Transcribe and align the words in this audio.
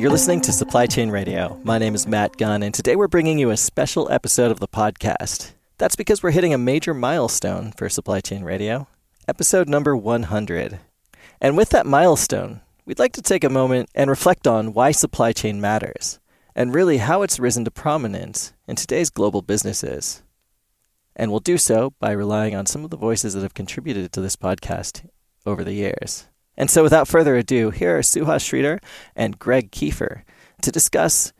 You're 0.00 0.10
listening 0.10 0.40
to 0.40 0.52
Supply 0.52 0.86
Chain 0.86 1.10
Radio. 1.10 1.60
My 1.62 1.76
name 1.76 1.94
is 1.94 2.06
Matt 2.06 2.38
Gunn, 2.38 2.62
and 2.62 2.72
today 2.72 2.96
we're 2.96 3.06
bringing 3.06 3.38
you 3.38 3.50
a 3.50 3.56
special 3.58 4.10
episode 4.10 4.50
of 4.50 4.58
the 4.58 4.66
podcast. 4.66 5.52
That's 5.76 5.94
because 5.94 6.22
we're 6.22 6.30
hitting 6.30 6.54
a 6.54 6.58
major 6.58 6.94
milestone 6.94 7.72
for 7.72 7.86
Supply 7.90 8.22
Chain 8.22 8.42
Radio, 8.42 8.88
episode 9.28 9.68
number 9.68 9.94
100. 9.94 10.78
And 11.42 11.54
with 11.54 11.68
that 11.68 11.84
milestone, 11.84 12.62
we'd 12.86 12.98
like 12.98 13.12
to 13.12 13.20
take 13.20 13.44
a 13.44 13.50
moment 13.50 13.90
and 13.94 14.08
reflect 14.08 14.46
on 14.46 14.72
why 14.72 14.90
supply 14.90 15.32
chain 15.32 15.60
matters, 15.60 16.18
and 16.56 16.74
really 16.74 16.96
how 16.96 17.20
it's 17.20 17.38
risen 17.38 17.66
to 17.66 17.70
prominence 17.70 18.54
in 18.66 18.76
today's 18.76 19.10
global 19.10 19.42
businesses. 19.42 20.22
And 21.14 21.30
we'll 21.30 21.40
do 21.40 21.58
so 21.58 21.92
by 22.00 22.12
relying 22.12 22.54
on 22.54 22.64
some 22.64 22.84
of 22.84 22.90
the 22.90 22.96
voices 22.96 23.34
that 23.34 23.42
have 23.42 23.52
contributed 23.52 24.12
to 24.12 24.22
this 24.22 24.36
podcast 24.36 25.06
over 25.44 25.62
the 25.62 25.74
years. 25.74 26.29
And 26.60 26.68
so, 26.68 26.82
without 26.82 27.08
further 27.08 27.36
ado, 27.36 27.70
here 27.70 27.96
are 27.96 28.02
Suhas 28.02 28.44
Sridhar 28.44 28.82
and 29.16 29.38
Greg 29.38 29.70
Kiefer 29.70 30.24
to 30.60 30.70
discuss 30.70 31.32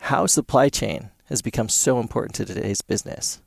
how 0.00 0.26
supply 0.26 0.68
chain 0.68 1.08
has 1.30 1.40
become 1.40 1.70
so 1.70 1.98
important 1.98 2.34
to 2.34 2.44
today's 2.44 2.82
business. 2.82 3.40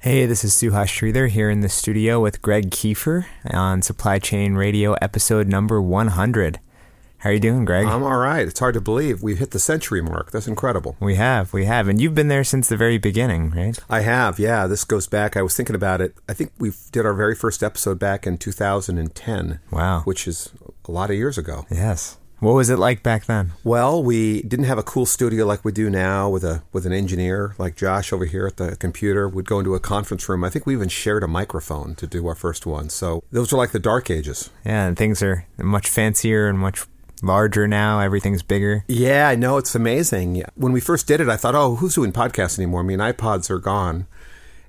Hey, 0.00 0.26
this 0.26 0.44
is 0.44 0.52
Suhas 0.52 0.88
Sridhar 0.88 1.30
here 1.30 1.48
in 1.48 1.60
the 1.60 1.70
studio 1.70 2.20
with 2.20 2.42
Greg 2.42 2.70
Kiefer 2.70 3.24
on 3.50 3.80
Supply 3.80 4.18
Chain 4.18 4.56
Radio, 4.56 4.92
episode 5.00 5.48
number 5.48 5.80
100. 5.80 6.60
How 7.18 7.30
are 7.30 7.32
you 7.32 7.40
doing, 7.40 7.64
Greg? 7.64 7.84
I'm 7.84 8.04
all 8.04 8.18
right. 8.18 8.46
It's 8.46 8.60
hard 8.60 8.74
to 8.74 8.80
believe 8.80 9.22
we've 9.22 9.38
hit 9.38 9.50
the 9.50 9.58
century 9.58 10.00
mark. 10.00 10.30
That's 10.30 10.46
incredible. 10.46 10.96
We 11.00 11.16
have, 11.16 11.52
we 11.52 11.64
have. 11.64 11.88
And 11.88 12.00
you've 12.00 12.14
been 12.14 12.28
there 12.28 12.44
since 12.44 12.68
the 12.68 12.76
very 12.76 12.96
beginning, 12.96 13.50
right? 13.50 13.76
I 13.90 14.00
have, 14.00 14.38
yeah. 14.38 14.68
This 14.68 14.84
goes 14.84 15.08
back, 15.08 15.36
I 15.36 15.42
was 15.42 15.56
thinking 15.56 15.74
about 15.74 16.00
it. 16.00 16.14
I 16.28 16.32
think 16.32 16.52
we 16.58 16.72
did 16.92 17.04
our 17.04 17.14
very 17.14 17.34
first 17.34 17.64
episode 17.64 17.98
back 17.98 18.24
in 18.24 18.38
2010. 18.38 19.58
Wow. 19.72 20.02
Which 20.02 20.28
is 20.28 20.52
a 20.86 20.92
lot 20.92 21.10
of 21.10 21.16
years 21.16 21.36
ago. 21.36 21.66
Yes. 21.70 22.18
What 22.40 22.52
was 22.52 22.70
it 22.70 22.78
like 22.78 23.02
back 23.02 23.24
then? 23.24 23.50
Well, 23.64 24.00
we 24.00 24.42
didn't 24.42 24.66
have 24.66 24.78
a 24.78 24.84
cool 24.84 25.06
studio 25.06 25.44
like 25.44 25.64
we 25.64 25.72
do 25.72 25.90
now 25.90 26.30
with 26.30 26.44
a 26.44 26.62
with 26.72 26.86
an 26.86 26.92
engineer 26.92 27.56
like 27.58 27.74
Josh 27.74 28.12
over 28.12 28.26
here 28.26 28.46
at 28.46 28.58
the 28.58 28.76
computer. 28.76 29.28
We'd 29.28 29.48
go 29.48 29.58
into 29.58 29.74
a 29.74 29.80
conference 29.80 30.28
room. 30.28 30.44
I 30.44 30.50
think 30.50 30.64
we 30.64 30.74
even 30.74 30.88
shared 30.88 31.24
a 31.24 31.26
microphone 31.26 31.96
to 31.96 32.06
do 32.06 32.24
our 32.28 32.36
first 32.36 32.64
one. 32.64 32.90
So 32.90 33.24
those 33.32 33.50
were 33.50 33.58
like 33.58 33.72
the 33.72 33.80
dark 33.80 34.08
ages. 34.08 34.50
Yeah, 34.64 34.86
and 34.86 34.96
things 34.96 35.20
are 35.20 35.46
much 35.56 35.88
fancier 35.88 36.46
and 36.46 36.60
much 36.60 36.86
larger 37.22 37.66
now. 37.66 38.00
Everything's 38.00 38.42
bigger. 38.42 38.84
Yeah, 38.88 39.28
I 39.28 39.34
know. 39.34 39.56
It's 39.56 39.74
amazing. 39.74 40.42
When 40.54 40.72
we 40.72 40.80
first 40.80 41.06
did 41.06 41.20
it, 41.20 41.28
I 41.28 41.36
thought, 41.36 41.54
oh, 41.54 41.76
who's 41.76 41.94
doing 41.94 42.12
podcasts 42.12 42.58
anymore? 42.58 42.80
I 42.80 42.84
mean, 42.84 42.98
iPods 42.98 43.50
are 43.50 43.58
gone. 43.58 44.06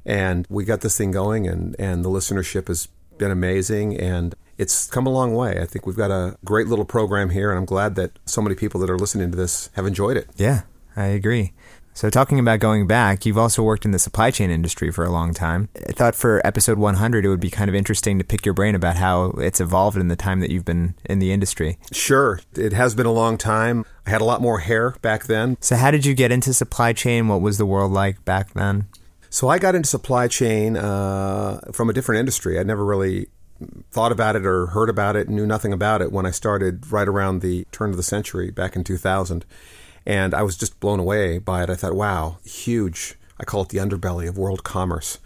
And 0.05 0.47
we 0.49 0.65
got 0.65 0.81
this 0.81 0.97
thing 0.97 1.11
going, 1.11 1.47
and, 1.47 1.75
and 1.77 2.03
the 2.03 2.09
listenership 2.09 2.67
has 2.67 2.87
been 3.17 3.31
amazing. 3.31 3.99
And 3.99 4.35
it's 4.57 4.87
come 4.87 5.07
a 5.07 5.11
long 5.11 5.33
way. 5.33 5.59
I 5.61 5.65
think 5.65 5.85
we've 5.85 5.95
got 5.95 6.11
a 6.11 6.37
great 6.43 6.67
little 6.67 6.85
program 6.85 7.29
here, 7.29 7.49
and 7.49 7.57
I'm 7.57 7.65
glad 7.65 7.95
that 7.95 8.17
so 8.25 8.41
many 8.41 8.55
people 8.55 8.79
that 8.81 8.89
are 8.89 8.97
listening 8.97 9.31
to 9.31 9.37
this 9.37 9.69
have 9.73 9.85
enjoyed 9.85 10.17
it. 10.17 10.27
Yeah, 10.35 10.61
I 10.95 11.05
agree. 11.05 11.53
So, 11.99 12.09
talking 12.09 12.39
about 12.39 12.61
going 12.61 12.87
back, 12.87 13.25
you've 13.25 13.37
also 13.37 13.61
worked 13.61 13.83
in 13.83 13.91
the 13.91 13.99
supply 13.99 14.31
chain 14.31 14.49
industry 14.49 14.89
for 14.89 15.03
a 15.03 15.11
long 15.11 15.33
time. 15.33 15.67
I 15.85 15.91
thought 15.91 16.15
for 16.15 16.39
episode 16.47 16.77
100, 16.77 17.25
it 17.25 17.27
would 17.27 17.41
be 17.41 17.49
kind 17.49 17.67
of 17.67 17.75
interesting 17.75 18.17
to 18.19 18.23
pick 18.23 18.45
your 18.45 18.53
brain 18.53 18.73
about 18.73 18.95
how 18.95 19.31
it's 19.31 19.59
evolved 19.59 19.97
in 19.97 20.07
the 20.07 20.15
time 20.15 20.39
that 20.39 20.49
you've 20.49 20.63
been 20.63 20.95
in 21.03 21.19
the 21.19 21.33
industry. 21.33 21.77
Sure. 21.91 22.39
It 22.55 22.71
has 22.71 22.95
been 22.95 23.05
a 23.05 23.11
long 23.11 23.37
time. 23.37 23.83
I 24.07 24.11
had 24.11 24.21
a 24.21 24.23
lot 24.23 24.41
more 24.41 24.59
hair 24.59 24.91
back 25.01 25.25
then. 25.25 25.57
So, 25.59 25.75
how 25.75 25.91
did 25.91 26.05
you 26.05 26.13
get 26.13 26.31
into 26.31 26.53
supply 26.53 26.93
chain? 26.93 27.27
What 27.27 27.41
was 27.41 27.57
the 27.57 27.65
world 27.65 27.91
like 27.91 28.23
back 28.23 28.53
then? 28.53 28.87
So, 29.29 29.49
I 29.49 29.59
got 29.59 29.75
into 29.75 29.89
supply 29.89 30.29
chain 30.29 30.77
uh, 30.77 31.59
from 31.73 31.89
a 31.89 31.93
different 31.93 32.19
industry. 32.19 32.57
I 32.57 32.63
never 32.63 32.85
really 32.85 33.27
thought 33.91 34.13
about 34.13 34.37
it 34.37 34.45
or 34.45 34.67
heard 34.67 34.89
about 34.89 35.17
it, 35.17 35.27
knew 35.27 35.45
nothing 35.45 35.73
about 35.73 36.01
it 36.01 36.13
when 36.13 36.25
I 36.25 36.31
started 36.31 36.89
right 36.93 37.09
around 37.09 37.41
the 37.41 37.65
turn 37.73 37.89
of 37.89 37.97
the 37.97 38.03
century 38.03 38.51
back 38.51 38.77
in 38.77 38.85
2000. 38.85 39.43
And 40.05 40.33
I 40.33 40.43
was 40.43 40.57
just 40.57 40.79
blown 40.79 40.99
away 40.99 41.37
by 41.37 41.63
it. 41.63 41.69
I 41.69 41.75
thought, 41.75 41.95
wow, 41.95 42.37
huge. 42.43 43.15
I 43.39 43.43
call 43.43 43.61
it 43.63 43.69
the 43.69 43.77
underbelly 43.77 44.27
of 44.27 44.37
world 44.37 44.63
commerce. 44.63 45.19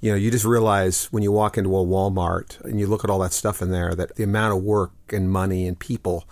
You 0.00 0.10
know, 0.10 0.16
you 0.16 0.30
just 0.30 0.44
realize 0.44 1.06
when 1.06 1.22
you 1.22 1.32
walk 1.32 1.56
into 1.56 1.74
a 1.76 1.84
Walmart 1.84 2.60
and 2.62 2.78
you 2.78 2.86
look 2.86 3.04
at 3.04 3.10
all 3.10 3.20
that 3.20 3.32
stuff 3.32 3.62
in 3.62 3.70
there 3.70 3.94
that 3.94 4.16
the 4.16 4.24
amount 4.24 4.56
of 4.56 4.62
work 4.62 4.92
and 5.10 5.30
money 5.30 5.66
and 5.66 5.78
people 5.78 6.28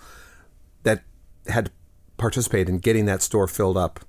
that 0.83 1.03
had 1.47 1.65
to 1.65 1.71
participate 2.17 2.69
in 2.69 2.77
getting 2.77 3.05
that 3.05 3.21
store 3.21 3.47
filled 3.47 3.77
up 3.77 4.01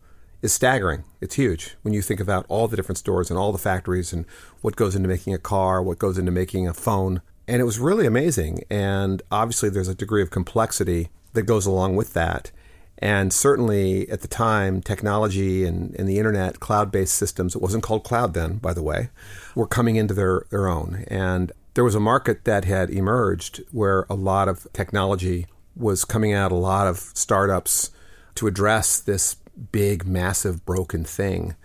is 0.43 0.53
staggering. 0.53 1.05
It's 1.23 1.37
huge 1.37 1.77
when 1.81 1.95
you 1.95 2.03
think 2.03 2.21
about 2.21 2.45
all 2.51 2.69
the 2.69 2.77
different 2.77 2.99
stores 2.99 3.31
and 3.31 3.39
all 3.39 3.53
the 3.53 3.59
factories 3.59 4.13
and 4.13 4.27
what 4.61 4.77
goes 4.77 4.95
into 4.95 5.09
making 5.09 5.33
a 5.33 5.39
car, 5.39 5.83
what 5.83 5.99
goes 5.99 6.19
into 6.19 6.31
making 6.31 6.69
a 6.69 6.75
phone. 6.75 7.23
And 7.49 7.63
it 7.63 7.65
was 7.65 7.79
really 7.79 8.07
amazing. 8.07 8.63
And 8.69 9.23
obviously, 9.31 9.71
there's 9.71 9.89
a 9.89 9.95
degree 9.95 10.21
of 10.21 10.31
complexity 10.31 11.09
that 11.33 11.43
goes 11.45 11.65
along 11.65 11.97
with 11.97 12.13
that. 12.13 12.53
And 12.99 13.33
certainly 13.33 14.09
at 14.09 14.21
the 14.21 14.29
time, 14.29 14.81
technology 14.81 15.65
and, 15.65 15.95
and 15.97 16.09
the 16.09 16.19
internet, 16.19 16.61
cloud 16.61 16.91
based 16.93 17.15
systems, 17.15 17.55
it 17.55 17.63
wasn't 17.63 17.83
called 17.83 18.05
cloud 18.05 18.35
then, 18.35 18.59
by 18.59 18.73
the 18.73 18.83
way, 18.83 19.11
were 19.55 19.67
coming 19.67 19.97
into 19.97 20.15
their, 20.15 20.47
their 20.51 20.69
own. 20.69 21.05
And 21.09 21.53
there 21.75 21.85
was 21.85 21.95
a 21.95 22.01
market 22.01 22.45
that 22.45 22.65
had 22.65 22.91
emerged 22.91 23.63
where 23.73 24.07
a 24.09 24.15
lot 24.15 24.49
of 24.49 24.67
technology 24.73 25.47
was 25.77 26.05
coming 26.05 26.33
out, 26.33 26.53
a 26.53 26.57
lot 26.57 26.87
of 26.87 26.99
startups 27.15 27.91
to 28.37 28.47
address 28.47 29.01
this 29.01 29.37
big, 29.73 30.07
massive, 30.07 30.65
broken 30.65 31.05
thing 31.05 31.57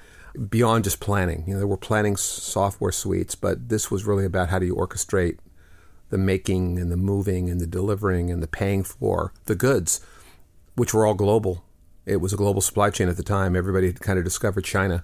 beyond 0.50 0.84
just 0.84 1.00
planning. 1.00 1.44
You 1.48 1.54
know, 1.54 1.60
there 1.60 1.68
were 1.68 1.78
planning 1.78 2.18
software 2.18 2.92
suites, 2.92 3.36
but 3.36 3.70
this 3.70 3.92
was 3.92 4.06
really 4.06 4.26
about 4.26 4.50
how 4.50 4.60
do 4.60 4.66
you 4.66 4.76
orchestrate 4.76 5.38
the 6.10 6.18
making 6.18 6.80
and 6.80 6.92
the 6.92 6.98
moving 6.98 7.50
and 7.50 7.60
the 7.60 7.68
delivering 7.68 8.32
and 8.32 8.42
the 8.42 8.48
paying 8.48 8.84
for 8.84 9.32
the 9.46 9.56
goods 9.56 10.02
which 10.80 10.94
were 10.94 11.06
all 11.06 11.14
global. 11.14 11.62
It 12.06 12.22
was 12.22 12.32
a 12.32 12.38
global 12.38 12.62
supply 12.62 12.90
chain 12.90 13.10
at 13.10 13.18
the 13.18 13.24
time. 13.24 13.54
Everybody 13.54 13.88
had 13.88 14.00
kind 14.00 14.18
of 14.18 14.24
discovered 14.24 14.64
China. 14.64 15.04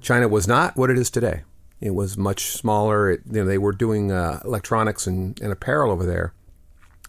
China 0.00 0.28
was 0.28 0.48
not 0.48 0.78
what 0.78 0.88
it 0.88 0.96
is 0.96 1.10
today. 1.10 1.42
It 1.78 1.90
was 1.90 2.16
much 2.16 2.46
smaller. 2.46 3.10
It, 3.10 3.20
you 3.26 3.40
know, 3.40 3.44
they 3.44 3.58
were 3.58 3.72
doing 3.72 4.10
uh, 4.10 4.40
electronics 4.46 5.06
and, 5.06 5.38
and 5.42 5.52
apparel 5.52 5.92
over 5.92 6.06
there, 6.06 6.32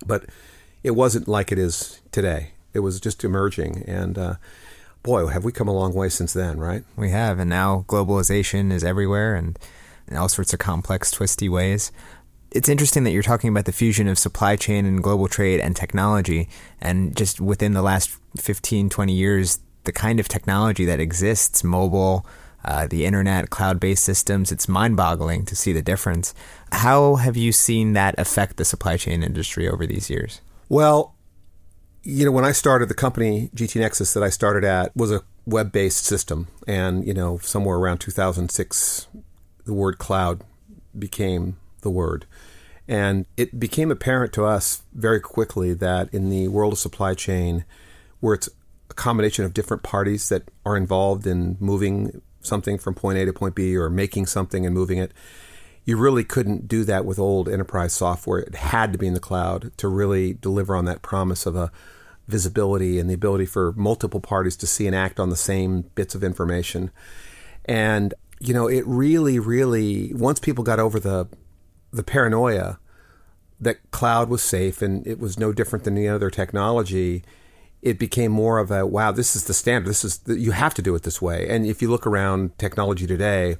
but 0.06 0.26
it 0.84 0.92
wasn't 0.92 1.30
like 1.30 1.54
it 1.54 1.58
is 1.58 2.02
today. 2.12 2.52
It 2.74 2.80
was 2.80 3.00
just 3.00 3.24
emerging, 3.24 3.86
and 3.88 4.18
uh, 4.18 4.36
boy, 5.04 5.28
have 5.28 5.46
we 5.46 5.54
come 5.54 5.70
a 5.70 5.74
long 5.74 5.94
way 5.94 6.10
since 6.10 6.34
then, 6.34 6.60
right? 6.60 6.84
We 6.98 7.12
have, 7.12 7.40
and 7.40 7.50
now 7.50 7.86
globalization 7.88 8.74
is 8.74 8.84
everywhere, 8.84 9.36
and 9.36 9.58
in 10.08 10.18
all 10.18 10.28
sorts 10.28 10.52
of 10.52 10.60
complex, 10.60 11.12
twisty 11.12 11.48
ways 11.48 11.94
it's 12.52 12.70
interesting 12.70 13.04
that 13.06 13.12
you're 13.12 13.24
talking 13.24 13.50
about 13.50 13.66
the 13.66 13.72
fusion 13.72 14.08
of 14.08 14.20
supply 14.20 14.56
chain 14.56 14.86
and 14.86 15.02
global 15.02 15.28
trade 15.28 15.60
and 15.60 15.76
technology. 15.76 16.50
And 16.82 17.16
just 17.16 17.40
within 17.40 17.74
the 17.74 17.82
last 17.82 18.12
15, 18.38 18.90
20 18.90 19.14
years, 19.14 19.60
the 19.86 19.92
kind 19.92 20.20
of 20.20 20.28
technology 20.28 20.86
that 20.86 21.00
exists, 21.00 21.64
mobile, 21.64 22.26
uh, 22.64 22.88
the 22.88 23.06
internet, 23.06 23.50
cloud 23.50 23.80
based 23.80 24.04
systems, 24.04 24.52
it's 24.52 24.68
mind 24.68 24.98
boggling 24.98 25.46
to 25.46 25.56
see 25.56 25.72
the 25.72 25.82
difference. 25.82 26.34
How 26.72 27.16
have 27.16 27.38
you 27.38 27.52
seen 27.52 27.94
that 27.94 28.16
affect 28.18 28.58
the 28.58 28.66
supply 28.66 28.98
chain 28.98 29.24
industry 29.24 29.68
over 29.68 29.88
these 29.88 30.10
years? 30.10 30.42
Well, 30.70 31.16
you 32.04 32.26
know, 32.26 32.32
when 32.32 32.46
I 32.46 32.52
started 32.52 32.90
the 32.90 32.96
company, 32.96 33.50
GT 33.56 33.80
Nexus, 33.80 34.14
that 34.14 34.24
I 34.24 34.30
started 34.30 34.64
at, 34.64 34.96
was 34.96 35.12
a 35.12 35.22
web 35.46 35.72
based 35.72 36.06
system. 36.06 36.48
And, 36.68 37.06
you 37.08 37.14
know, 37.14 37.38
somewhere 37.40 37.78
around 37.78 38.00
2006, 38.00 39.08
the 39.66 39.74
word 39.74 39.98
cloud 39.98 40.44
became 40.98 41.58
the 41.82 41.90
word. 41.90 42.26
And 42.88 43.26
it 43.38 43.60
became 43.60 43.92
apparent 43.92 44.34
to 44.34 44.46
us 44.46 44.84
very 44.94 45.20
quickly 45.20 45.74
that 45.76 46.14
in 46.14 46.30
the 46.30 46.48
world 46.48 46.74
of 46.74 46.80
supply 46.80 47.14
chain, 47.14 47.66
where 48.20 48.34
it's 48.34 48.50
a 48.90 48.94
combination 48.94 49.46
of 49.46 49.54
different 49.54 49.84
parties 49.84 50.30
that 50.30 50.50
are 50.66 50.76
involved 50.76 51.26
in 51.26 51.58
moving 51.60 52.22
something 52.42 52.78
from 52.78 52.94
point 52.94 53.18
A 53.18 53.26
to 53.26 53.34
point 53.34 53.56
B 53.56 53.78
or 53.78 53.90
making 53.90 54.26
something 54.26 54.66
and 54.66 54.74
moving 54.74 54.98
it, 54.98 55.12
you 55.86 55.98
really 55.98 56.24
couldn't 56.24 56.68
do 56.68 56.84
that 56.84 57.06
with 57.06 57.18
old 57.18 57.48
enterprise 57.50 57.94
software. 57.94 58.40
It 58.40 58.56
had 58.56 58.92
to 58.92 58.98
be 58.98 59.08
in 59.08 59.14
the 59.14 59.20
cloud 59.20 59.72
to 59.78 59.88
really 59.88 60.34
deliver 60.34 60.76
on 60.76 60.86
that 60.86 61.02
promise 61.02 61.46
of 61.46 61.56
a 61.56 61.72
visibility 62.28 63.00
and 63.00 63.10
the 63.10 63.14
ability 63.14 63.46
for 63.46 63.74
multiple 63.74 64.20
parties 64.22 64.56
to 64.58 64.68
see 64.68 64.86
and 64.86 64.96
act 64.96 65.20
on 65.20 65.30
the 65.30 65.36
same 65.36 65.84
bits 65.96 66.14
of 66.14 66.24
information. 66.24 66.92
And 67.66 68.14
you 68.40 68.56
know, 68.56 68.68
it 68.68 68.86
really, 68.88 69.38
really 69.38 70.14
once 70.16 70.40
people 70.40 70.64
got 70.64 70.80
over 70.80 71.00
the 71.00 71.28
the 71.92 72.04
paranoia 72.04 72.80
that 73.60 73.92
cloud 73.92 74.30
was 74.30 74.42
safe 74.42 74.82
and 74.82 75.06
it 75.06 75.20
was 75.20 75.38
no 75.38 75.54
different 75.54 75.86
than 75.86 75.98
any 75.98 76.08
other 76.08 76.30
technology, 76.30 77.24
it 77.82 78.00
became 78.00 78.32
more 78.32 78.60
of 78.60 78.72
a 78.72 78.86
wow, 78.86 79.12
this 79.12 79.36
is 79.36 79.46
the 79.46 79.54
standard. 79.54 79.90
This 79.90 80.04
is 80.04 80.20
the, 80.20 80.40
you 80.40 80.52
have 80.52 80.74
to 80.76 80.82
do 80.82 80.96
it 80.96 81.04
this 81.04 81.22
way. 81.22 81.48
And 81.48 81.66
if 81.66 81.82
you 81.82 81.90
look 81.90 82.08
around 82.08 82.58
technology 82.58 83.06
today, 83.06 83.58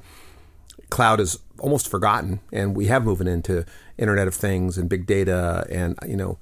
cloud 0.90 1.20
is 1.20 1.40
almost 1.60 1.88
forgotten, 1.88 2.40
and 2.52 2.76
we 2.76 2.88
have 2.88 3.04
moving 3.04 3.28
into 3.28 3.66
Internet 3.98 4.28
of 4.28 4.36
Things 4.36 4.78
and 4.78 4.90
big 4.90 5.06
data 5.06 5.66
and 5.70 5.98
you 6.08 6.18
know 6.18 6.40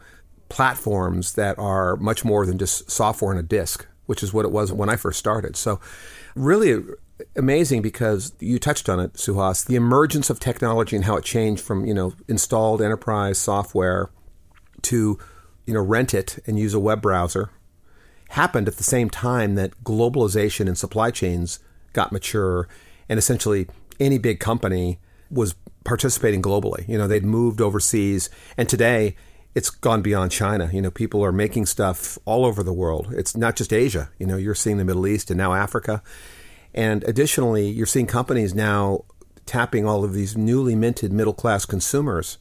platforms 0.50 1.34
that 1.34 1.58
are 1.60 1.96
much 1.98 2.26
more 2.26 2.46
than 2.46 2.58
just 2.58 2.90
software 2.90 3.32
on 3.32 3.38
a 3.38 3.44
disk, 3.44 3.86
which 4.08 4.24
is 4.24 4.34
what 4.34 4.46
it 4.46 4.52
was 4.52 4.74
when 4.74 4.90
I 4.90 4.96
first 4.96 5.20
started. 5.20 5.56
So, 5.56 5.80
really 6.36 6.84
amazing 7.40 7.82
because 7.82 8.34
you 8.40 8.60
touched 8.60 8.90
on 8.90 9.00
it, 9.00 9.14
Suhas, 9.14 9.66
the 9.66 9.76
emergence 9.76 10.30
of 10.30 10.40
technology 10.40 10.96
and 10.96 11.06
how 11.06 11.16
it 11.16 11.24
changed 11.24 11.64
from, 11.64 11.86
you 11.86 11.94
know, 11.94 12.14
installed 12.28 12.82
enterprise 12.82 13.40
software 13.40 14.12
to, 14.84 15.18
you 15.66 15.74
know, 15.74 15.82
rent 15.82 16.14
it 16.14 16.38
and 16.46 16.60
use 16.60 16.74
a 16.74 16.80
web 16.80 17.02
browser 17.02 17.50
happened 18.30 18.68
at 18.68 18.78
the 18.78 18.84
same 18.84 19.10
time 19.10 19.56
that 19.56 19.84
globalization 19.84 20.68
and 20.68 20.78
supply 20.78 21.12
chains 21.12 21.60
got 21.94 22.12
mature 22.12 22.68
and 23.08 23.18
essentially 23.18 23.68
any 24.00 24.18
big 24.18 24.40
company 24.40 25.00
was 25.32 25.56
participating 25.84 26.42
globally. 26.42 26.88
You 26.88 26.98
know, 26.98 27.08
they'd 27.08 27.26
moved 27.26 27.60
overseas 27.60 28.30
and 28.56 28.70
today 28.70 29.16
it's 29.56 29.72
gone 29.72 30.04
beyond 30.04 30.32
China. 30.32 30.70
You 30.72 30.82
know, 30.82 30.92
people 30.92 31.26
are 31.26 31.32
making 31.32 31.66
stuff 31.66 32.20
all 32.26 32.46
over 32.46 32.62
the 32.62 32.74
world. 32.74 33.14
It's 33.14 33.36
not 33.36 33.56
just 33.56 33.74
Asia. 33.74 34.12
You 34.20 34.28
know, 34.28 34.38
you're 34.38 34.56
seeing 34.56 34.78
the 34.78 34.86
Middle 34.86 35.08
East 35.08 35.32
and 35.32 35.38
now 35.38 35.54
Africa. 35.56 36.04
And 36.74 37.04
additionally, 37.06 37.70
you're 37.70 37.86
seeing 37.86 38.08
companies 38.08 38.54
now 38.54 39.06
tapping 39.46 39.86
all 39.86 40.04
of 40.04 40.14
these 40.14 40.38
newly 40.38 40.76
minted 40.76 41.12
middle 41.12 41.34
class 41.34 41.66
consumers 41.66 42.38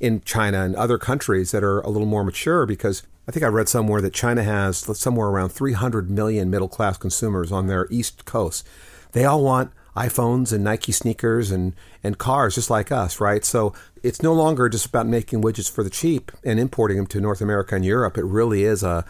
in 0.00 0.20
China 0.22 0.64
and 0.64 0.74
other 0.74 0.98
countries 0.98 1.52
that 1.52 1.62
are 1.62 1.80
a 1.80 1.88
little 1.88 2.08
more 2.08 2.24
mature 2.24 2.66
because 2.66 3.04
I 3.28 3.30
think 3.30 3.44
I 3.44 3.48
read 3.48 3.68
somewhere 3.68 4.00
that 4.00 4.12
China 4.12 4.42
has 4.42 4.78
somewhere 4.98 5.28
around 5.28 5.50
300 5.50 6.10
million 6.10 6.50
middle 6.50 6.68
class 6.68 6.96
consumers 6.96 7.52
on 7.52 7.68
their 7.68 7.86
east 7.88 8.24
coast. 8.24 8.66
They 9.12 9.24
all 9.24 9.44
want 9.44 9.70
iPhones 9.96 10.52
and 10.52 10.64
Nike 10.64 10.90
sneakers 10.90 11.52
and, 11.52 11.74
and 12.02 12.18
cars 12.18 12.56
just 12.56 12.70
like 12.70 12.90
us, 12.90 13.20
right? 13.20 13.44
So 13.44 13.74
it's 14.02 14.22
no 14.22 14.32
longer 14.32 14.68
just 14.68 14.86
about 14.86 15.06
making 15.06 15.42
widgets 15.42 15.70
for 15.70 15.84
the 15.84 15.90
cheap 15.90 16.32
and 16.44 16.58
importing 16.58 16.96
them 16.96 17.06
to 17.08 17.20
North 17.20 17.40
America 17.40 17.76
and 17.76 17.84
Europe. 17.84 18.18
It 18.18 18.24
really 18.24 18.64
is 18.64 18.82
a 18.82 19.04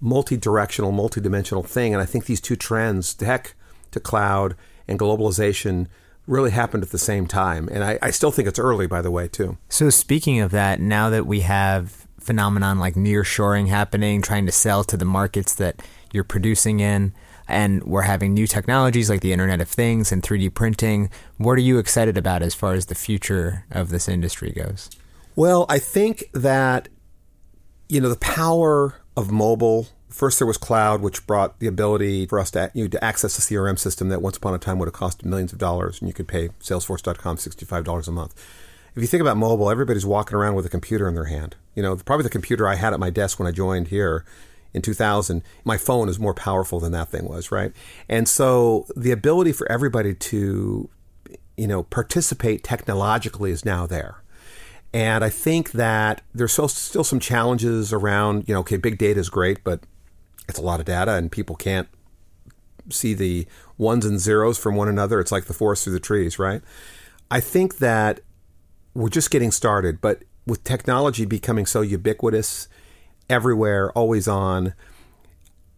multi 0.00 0.36
directional, 0.36 0.92
multi 0.92 1.20
dimensional 1.20 1.64
thing. 1.64 1.92
And 1.92 2.02
I 2.02 2.06
think 2.06 2.26
these 2.26 2.40
two 2.40 2.54
trends, 2.54 3.14
tech 3.14 3.54
to 3.96 4.00
cloud 4.00 4.54
and 4.86 4.98
globalization, 4.98 5.88
really 6.26 6.50
happened 6.50 6.82
at 6.82 6.90
the 6.90 6.98
same 6.98 7.26
time. 7.26 7.68
And 7.70 7.84
I, 7.84 7.98
I 8.02 8.10
still 8.10 8.30
think 8.30 8.48
it's 8.48 8.58
early, 8.58 8.86
by 8.86 9.02
the 9.02 9.10
way, 9.10 9.28
too. 9.28 9.58
So, 9.68 9.90
speaking 9.90 10.40
of 10.40 10.50
that, 10.52 10.80
now 10.80 11.10
that 11.10 11.26
we 11.26 11.40
have 11.40 12.06
phenomenon 12.20 12.78
like 12.78 12.94
nearshoring 12.94 13.68
happening, 13.68 14.22
trying 14.22 14.46
to 14.46 14.52
sell 14.52 14.84
to 14.84 14.96
the 14.96 15.04
markets 15.04 15.54
that 15.54 15.80
you're 16.12 16.24
producing 16.24 16.80
in, 16.80 17.14
and 17.48 17.84
we're 17.84 18.02
having 18.02 18.34
new 18.34 18.46
technologies 18.46 19.08
like 19.08 19.20
the 19.20 19.32
Internet 19.32 19.60
of 19.60 19.68
Things 19.68 20.10
and 20.10 20.22
3D 20.22 20.52
printing. 20.52 21.10
What 21.36 21.52
are 21.52 21.62
you 21.62 21.78
excited 21.78 22.18
about 22.18 22.42
as 22.42 22.54
far 22.54 22.72
as 22.74 22.86
the 22.86 22.94
future 22.94 23.64
of 23.70 23.90
this 23.90 24.08
industry 24.08 24.50
goes? 24.50 24.90
Well, 25.36 25.66
I 25.68 25.78
think 25.78 26.24
that 26.32 26.88
you 27.88 28.00
know 28.00 28.08
the 28.08 28.16
power 28.16 29.00
of 29.16 29.30
mobile. 29.30 29.88
First, 30.16 30.38
there 30.38 30.46
was 30.46 30.56
cloud, 30.56 31.02
which 31.02 31.26
brought 31.26 31.58
the 31.58 31.66
ability 31.66 32.24
for 32.24 32.38
us 32.38 32.50
to, 32.52 32.70
you 32.72 32.84
know, 32.84 32.88
to 32.88 33.04
access 33.04 33.36
a 33.38 33.42
CRM 33.42 33.78
system 33.78 34.08
that 34.08 34.22
once 34.22 34.38
upon 34.38 34.54
a 34.54 34.58
time 34.58 34.78
would 34.78 34.86
have 34.86 34.94
cost 34.94 35.26
millions 35.26 35.52
of 35.52 35.58
dollars, 35.58 36.00
and 36.00 36.08
you 36.08 36.14
could 36.14 36.26
pay 36.26 36.48
Salesforce.com 36.58 37.36
sixty-five 37.36 37.84
dollars 37.84 38.08
a 38.08 38.12
month. 38.12 38.34
If 38.94 39.02
you 39.02 39.08
think 39.08 39.20
about 39.20 39.36
mobile, 39.36 39.70
everybody's 39.70 40.06
walking 40.06 40.34
around 40.34 40.54
with 40.54 40.64
a 40.64 40.70
computer 40.70 41.06
in 41.06 41.14
their 41.14 41.26
hand. 41.26 41.54
You 41.74 41.82
know, 41.82 41.94
probably 41.96 42.22
the 42.22 42.30
computer 42.30 42.66
I 42.66 42.76
had 42.76 42.94
at 42.94 42.98
my 42.98 43.10
desk 43.10 43.38
when 43.38 43.46
I 43.46 43.50
joined 43.50 43.88
here 43.88 44.24
in 44.72 44.80
2000, 44.80 45.42
my 45.64 45.76
phone 45.76 46.08
is 46.08 46.18
more 46.18 46.32
powerful 46.32 46.80
than 46.80 46.92
that 46.92 47.10
thing 47.10 47.28
was, 47.28 47.52
right? 47.52 47.72
And 48.08 48.26
so 48.26 48.86
the 48.96 49.10
ability 49.10 49.52
for 49.52 49.70
everybody 49.70 50.14
to, 50.14 50.88
you 51.58 51.66
know, 51.66 51.82
participate 51.82 52.64
technologically 52.64 53.50
is 53.50 53.66
now 53.66 53.86
there. 53.86 54.22
And 54.94 55.22
I 55.22 55.28
think 55.28 55.72
that 55.72 56.22
there's 56.34 56.54
still 56.54 57.04
some 57.04 57.20
challenges 57.20 57.92
around, 57.92 58.48
you 58.48 58.54
know, 58.54 58.60
okay, 58.60 58.78
big 58.78 58.96
data 58.96 59.20
is 59.20 59.28
great, 59.28 59.62
but 59.62 59.80
it's 60.48 60.58
a 60.58 60.62
lot 60.62 60.80
of 60.80 60.86
data 60.86 61.12
and 61.12 61.30
people 61.30 61.56
can't 61.56 61.88
see 62.90 63.14
the 63.14 63.46
ones 63.78 64.04
and 64.04 64.20
zeros 64.20 64.58
from 64.58 64.76
one 64.76 64.88
another. 64.88 65.20
It's 65.20 65.32
like 65.32 65.46
the 65.46 65.54
forest 65.54 65.84
through 65.84 65.94
the 65.94 66.00
trees, 66.00 66.38
right? 66.38 66.62
I 67.30 67.40
think 67.40 67.78
that 67.78 68.20
we're 68.94 69.08
just 69.08 69.30
getting 69.30 69.50
started, 69.50 70.00
but 70.00 70.22
with 70.46 70.64
technology 70.64 71.24
becoming 71.24 71.66
so 71.66 71.80
ubiquitous 71.80 72.68
everywhere, 73.28 73.90
always 73.92 74.28
on. 74.28 74.74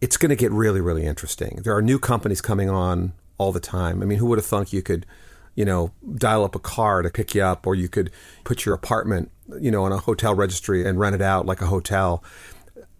It's 0.01 0.15
going 0.15 0.29
to 0.29 0.35
get 0.35 0.51
really, 0.51 0.79
really 0.79 1.05
interesting. 1.05 1.61
There 1.63 1.75
are 1.75 1.81
new 1.81 1.99
companies 1.99 2.39
coming 2.39 2.69
on 2.69 3.13
all 3.37 3.51
the 3.51 3.59
time. 3.59 4.01
I 4.01 4.05
mean, 4.05 4.19
who 4.19 4.27
would 4.27 4.37
have 4.37 4.45
thunk 4.45 4.71
you 4.71 4.81
could, 4.81 5.05
you 5.55 5.65
know, 5.65 5.91
dial 6.15 6.45
up 6.45 6.55
a 6.55 6.59
car 6.59 7.01
to 7.01 7.09
pick 7.09 7.35
you 7.35 7.41
up, 7.41 7.67
or 7.67 7.75
you 7.75 7.89
could 7.89 8.11
put 8.43 8.65
your 8.65 8.75
apartment, 8.75 9.31
you 9.59 9.71
know, 9.71 9.83
on 9.83 9.91
a 9.91 9.97
hotel 9.97 10.33
registry 10.33 10.87
and 10.87 10.99
rent 10.99 11.15
it 11.15 11.21
out 11.21 11.45
like 11.45 11.61
a 11.61 11.65
hotel. 11.65 12.23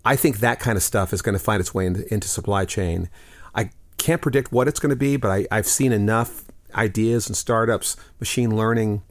I 0.06 0.16
think 0.16 0.40
that 0.40 0.60
kind 0.60 0.78
of 0.78 0.84
stuff 0.84 1.13
is 1.13 1.22
going 1.22 1.34
to 1.34 1.44
find 1.44 1.60
its 1.60 1.74
way 1.74 1.86
into, 1.86 2.12
into 2.13 2.28
supply 2.28 2.66
chain. 2.66 3.10
I 3.54 3.72
can't 3.98 4.22
predict 4.22 4.51
what 4.51 4.68
it's 4.68 4.80
going 4.80 4.92
to 4.92 4.96
be, 4.96 5.18
but 5.18 5.30
I, 5.30 5.48
I've 5.51 5.68
seen 5.68 5.92
enough 5.92 6.46
ideas 6.74 7.28
and 7.28 7.36
startups, 7.36 7.98
machine 8.19 8.56
learning, 8.56 9.01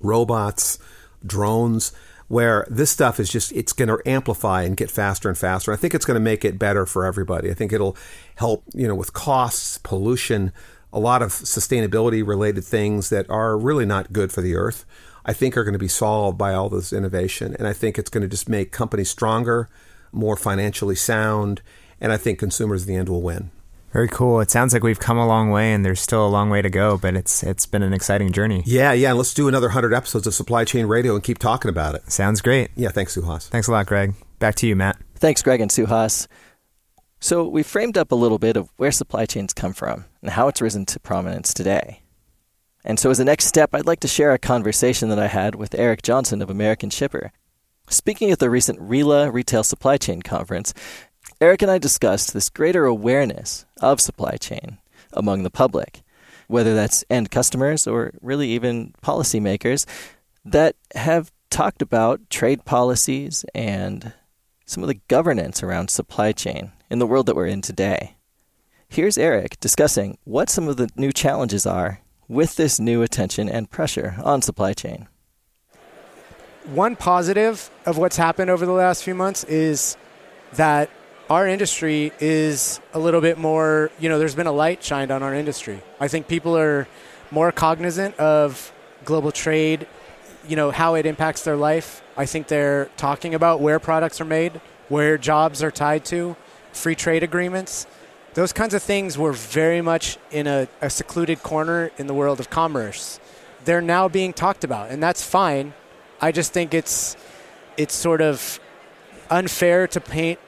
robots, 0.00 0.78
drones 1.24 1.92
where 2.28 2.66
this 2.68 2.90
stuff 2.90 3.20
is 3.20 3.30
just 3.30 3.52
it's 3.52 3.72
going 3.72 3.88
to 3.88 4.00
amplify 4.06 4.62
and 4.62 4.76
get 4.76 4.90
faster 4.90 5.28
and 5.28 5.38
faster. 5.38 5.72
I 5.72 5.76
think 5.76 5.94
it's 5.94 6.04
going 6.04 6.16
to 6.16 6.20
make 6.20 6.44
it 6.44 6.58
better 6.58 6.86
for 6.86 7.04
everybody. 7.04 7.50
I 7.50 7.54
think 7.54 7.72
it'll 7.72 7.96
help, 8.36 8.64
you 8.74 8.88
know, 8.88 8.94
with 8.94 9.12
costs, 9.12 9.78
pollution, 9.78 10.52
a 10.92 10.98
lot 10.98 11.22
of 11.22 11.30
sustainability 11.30 12.26
related 12.26 12.64
things 12.64 13.10
that 13.10 13.28
are 13.30 13.56
really 13.56 13.86
not 13.86 14.12
good 14.12 14.32
for 14.32 14.40
the 14.40 14.56
earth. 14.56 14.84
I 15.24 15.32
think 15.32 15.56
are 15.56 15.64
going 15.64 15.72
to 15.72 15.78
be 15.78 15.88
solved 15.88 16.38
by 16.38 16.54
all 16.54 16.68
this 16.68 16.92
innovation, 16.92 17.56
and 17.58 17.66
I 17.66 17.72
think 17.72 17.98
it's 17.98 18.10
going 18.10 18.22
to 18.22 18.28
just 18.28 18.48
make 18.48 18.70
companies 18.70 19.10
stronger, 19.10 19.68
more 20.12 20.36
financially 20.36 20.96
sound, 20.96 21.62
and 22.00 22.12
I 22.12 22.16
think 22.16 22.38
consumers 22.38 22.82
in 22.82 22.88
the 22.88 22.96
end 22.96 23.08
will 23.08 23.22
win. 23.22 23.50
Very 23.92 24.08
cool. 24.08 24.40
It 24.40 24.50
sounds 24.50 24.74
like 24.74 24.82
we've 24.82 25.00
come 25.00 25.16
a 25.16 25.26
long 25.26 25.50
way, 25.50 25.72
and 25.72 25.84
there's 25.84 26.00
still 26.00 26.26
a 26.26 26.28
long 26.28 26.50
way 26.50 26.60
to 26.60 26.68
go, 26.68 26.98
but 26.98 27.16
it's 27.16 27.42
it's 27.42 27.64
been 27.64 27.82
an 27.82 27.94
exciting 27.94 28.30
journey. 28.30 28.62
Yeah, 28.66 28.92
yeah. 28.92 29.08
And 29.08 29.16
let's 29.16 29.32
do 29.32 29.48
another 29.48 29.70
hundred 29.70 29.94
episodes 29.94 30.26
of 30.26 30.34
Supply 30.34 30.64
Chain 30.64 30.86
Radio 30.86 31.14
and 31.14 31.24
keep 31.24 31.38
talking 31.38 31.70
about 31.70 31.94
it. 31.94 32.10
Sounds 32.10 32.42
great. 32.42 32.70
Yeah. 32.76 32.90
Thanks, 32.90 33.16
Suhas. 33.16 33.48
Thanks 33.48 33.68
a 33.68 33.72
lot, 33.72 33.86
Greg. 33.86 34.14
Back 34.38 34.56
to 34.56 34.66
you, 34.66 34.76
Matt. 34.76 34.98
Thanks, 35.14 35.42
Greg 35.42 35.62
and 35.62 35.70
Suhas. 35.70 36.26
So 37.20 37.48
we 37.48 37.62
framed 37.62 37.96
up 37.96 38.12
a 38.12 38.16
little 38.16 38.38
bit 38.38 38.56
of 38.58 38.68
where 38.76 38.92
supply 38.92 39.24
chains 39.24 39.54
come 39.54 39.72
from 39.72 40.04
and 40.20 40.30
how 40.30 40.48
it's 40.48 40.60
risen 40.60 40.84
to 40.86 41.00
prominence 41.00 41.54
today. 41.54 42.02
And 42.84 43.00
so 43.00 43.10
as 43.10 43.18
a 43.18 43.24
next 43.24 43.46
step, 43.46 43.74
I'd 43.74 43.86
like 43.86 44.00
to 44.00 44.08
share 44.08 44.32
a 44.32 44.38
conversation 44.38 45.08
that 45.08 45.18
I 45.18 45.26
had 45.26 45.54
with 45.54 45.74
Eric 45.74 46.02
Johnson 46.02 46.42
of 46.42 46.50
American 46.50 46.90
Shipper. 46.90 47.32
Speaking 47.88 48.32
at 48.32 48.40
the 48.40 48.50
recent 48.50 48.80
RILA 48.80 49.32
Retail 49.32 49.62
Supply 49.62 49.96
Chain 49.96 50.20
Conference, 50.20 50.74
Eric 51.40 51.62
and 51.62 51.70
I 51.70 51.78
discussed 51.78 52.32
this 52.32 52.50
greater 52.50 52.84
awareness 52.84 53.64
of 53.80 54.00
supply 54.00 54.36
chain 54.36 54.78
among 55.12 55.44
the 55.44 55.50
public, 55.50 56.02
whether 56.48 56.74
that's 56.74 57.04
end 57.08 57.30
customers 57.30 57.86
or 57.86 58.12
really 58.20 58.48
even 58.48 58.92
policymakers 59.02 59.86
that 60.44 60.74
have 60.94 61.30
talked 61.48 61.80
about 61.80 62.28
trade 62.28 62.64
policies 62.64 63.44
and 63.54 64.12
some 64.64 64.82
of 64.82 64.88
the 64.88 65.00
governance 65.06 65.62
around 65.62 65.88
supply 65.88 66.32
chain 66.32 66.72
in 66.90 66.98
the 66.98 67.06
world 67.06 67.26
that 67.26 67.36
we're 67.36 67.46
in 67.46 67.62
today. 67.62 68.16
Here's 68.88 69.18
Eric 69.18 69.60
discussing 69.60 70.18
what 70.24 70.50
some 70.50 70.68
of 70.68 70.76
the 70.76 70.90
new 70.96 71.12
challenges 71.12 71.66
are 71.66 72.00
with 72.26 72.56
this 72.56 72.80
new 72.80 73.02
attention 73.02 73.48
and 73.48 73.70
pressure 73.70 74.16
on 74.24 74.42
supply 74.42 74.72
chain. 74.72 75.06
One 76.66 76.96
positive 76.96 77.70
of 77.86 77.96
what's 77.96 78.16
happened 78.16 78.50
over 78.50 78.66
the 78.66 78.72
last 78.72 79.04
few 79.04 79.14
months 79.14 79.44
is 79.44 79.96
that 80.54 80.90
our 81.30 81.46
industry 81.46 82.10
is 82.18 82.80
a 82.92 82.98
little 82.98 83.20
bit 83.20 83.38
more, 83.38 83.92
you 84.00 84.08
know, 84.08 84.18
there's 84.18 84.34
been 84.34 84.48
a 84.48 84.52
light 84.52 84.82
shined 84.82 85.12
on 85.12 85.22
our 85.22 85.32
industry. 85.32 85.80
I 86.00 86.08
think 86.08 86.26
people 86.26 86.56
are 86.56 86.88
more 87.30 87.52
cognizant 87.52 88.16
of 88.16 88.72
global 89.04 89.30
trade, 89.30 89.86
you 90.48 90.56
know, 90.56 90.72
how 90.72 90.94
it 90.94 91.06
impacts 91.06 91.44
their 91.44 91.54
life. 91.54 92.02
I 92.16 92.26
think 92.26 92.48
they're 92.48 92.86
talking 92.96 93.32
about 93.32 93.60
where 93.60 93.78
products 93.78 94.20
are 94.20 94.24
made, 94.24 94.60
where 94.88 95.16
jobs 95.18 95.62
are 95.62 95.70
tied 95.70 96.04
to, 96.06 96.34
free 96.72 96.96
trade 96.96 97.22
agreements. 97.22 97.86
Those 98.34 98.52
kinds 98.52 98.74
of 98.74 98.82
things 98.82 99.16
were 99.16 99.32
very 99.32 99.80
much 99.82 100.18
in 100.32 100.48
a, 100.48 100.66
a 100.80 100.90
secluded 100.90 101.44
corner 101.44 101.92
in 101.96 102.08
the 102.08 102.14
world 102.14 102.40
of 102.40 102.50
commerce. 102.50 103.20
They're 103.64 103.80
now 103.80 104.08
being 104.08 104.32
talked 104.32 104.64
about, 104.64 104.90
and 104.90 105.00
that's 105.00 105.22
fine. 105.24 105.72
I 106.20 106.32
just 106.32 106.52
think 106.52 106.74
it's 106.74 107.16
it's 107.76 107.94
sort 107.94 108.20
of 108.20 108.58
unfair 109.30 109.86
to 109.88 110.00
paint 110.00 110.38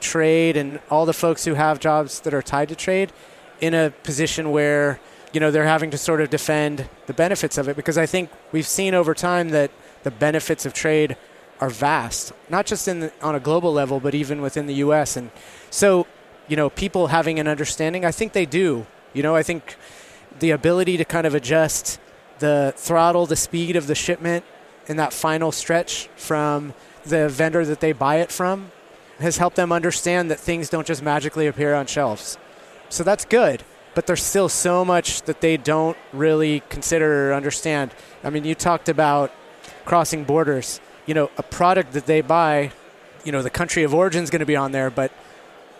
trade 0.00 0.56
and 0.56 0.80
all 0.90 1.04
the 1.06 1.12
folks 1.12 1.44
who 1.44 1.54
have 1.54 1.80
jobs 1.80 2.20
that 2.20 2.32
are 2.32 2.42
tied 2.42 2.68
to 2.68 2.74
trade 2.76 3.12
in 3.60 3.74
a 3.74 3.90
position 4.02 4.50
where 4.50 5.00
you 5.32 5.40
know 5.40 5.50
they're 5.50 5.64
having 5.64 5.90
to 5.90 5.98
sort 5.98 6.20
of 6.20 6.30
defend 6.30 6.88
the 7.06 7.12
benefits 7.12 7.58
of 7.58 7.68
it 7.68 7.76
because 7.76 7.98
I 7.98 8.06
think 8.06 8.30
we've 8.52 8.66
seen 8.66 8.94
over 8.94 9.14
time 9.14 9.50
that 9.50 9.70
the 10.02 10.10
benefits 10.10 10.64
of 10.64 10.72
trade 10.72 11.16
are 11.60 11.70
vast, 11.70 12.32
not 12.48 12.66
just 12.66 12.86
in 12.86 13.00
the, 13.00 13.12
on 13.20 13.34
a 13.34 13.40
global 13.40 13.72
level, 13.72 14.00
but 14.00 14.14
even 14.14 14.40
within 14.40 14.66
the 14.66 14.74
U.S. 14.74 15.16
And 15.16 15.30
so, 15.70 16.06
you 16.46 16.56
know, 16.56 16.70
people 16.70 17.08
having 17.08 17.40
an 17.40 17.48
understanding, 17.48 18.04
I 18.04 18.12
think 18.12 18.32
they 18.32 18.46
do. 18.46 18.86
You 19.12 19.22
know, 19.22 19.34
I 19.34 19.42
think 19.42 19.76
the 20.38 20.52
ability 20.52 20.96
to 20.98 21.04
kind 21.04 21.26
of 21.26 21.34
adjust 21.34 21.98
the 22.38 22.72
throttle, 22.76 23.26
the 23.26 23.36
speed 23.36 23.74
of 23.74 23.88
the 23.88 23.96
shipment 23.96 24.44
in 24.88 24.96
that 24.96 25.12
final 25.12 25.52
stretch 25.52 26.08
from 26.16 26.74
the 27.04 27.28
vendor 27.28 27.64
that 27.64 27.80
they 27.80 27.92
buy 27.92 28.16
it 28.16 28.32
from 28.32 28.70
has 29.20 29.36
helped 29.36 29.56
them 29.56 29.72
understand 29.72 30.30
that 30.30 30.38
things 30.38 30.68
don't 30.68 30.86
just 30.86 31.02
magically 31.02 31.46
appear 31.46 31.74
on 31.74 31.86
shelves. 31.86 32.38
So 32.88 33.04
that's 33.04 33.24
good, 33.24 33.62
but 33.94 34.06
there's 34.06 34.22
still 34.22 34.48
so 34.48 34.84
much 34.84 35.22
that 35.22 35.40
they 35.40 35.56
don't 35.56 35.96
really 36.12 36.62
consider 36.68 37.30
or 37.30 37.34
understand. 37.34 37.92
I 38.22 38.30
mean, 38.30 38.44
you 38.44 38.54
talked 38.54 38.88
about 38.88 39.32
crossing 39.84 40.24
borders. 40.24 40.80
You 41.06 41.14
know, 41.14 41.30
a 41.36 41.42
product 41.42 41.92
that 41.92 42.06
they 42.06 42.20
buy, 42.20 42.70
you 43.24 43.32
know, 43.32 43.42
the 43.42 43.50
country 43.50 43.82
of 43.82 43.94
origin 43.94 44.22
is 44.22 44.30
going 44.30 44.40
to 44.40 44.46
be 44.46 44.56
on 44.56 44.72
there, 44.72 44.90
but 44.90 45.10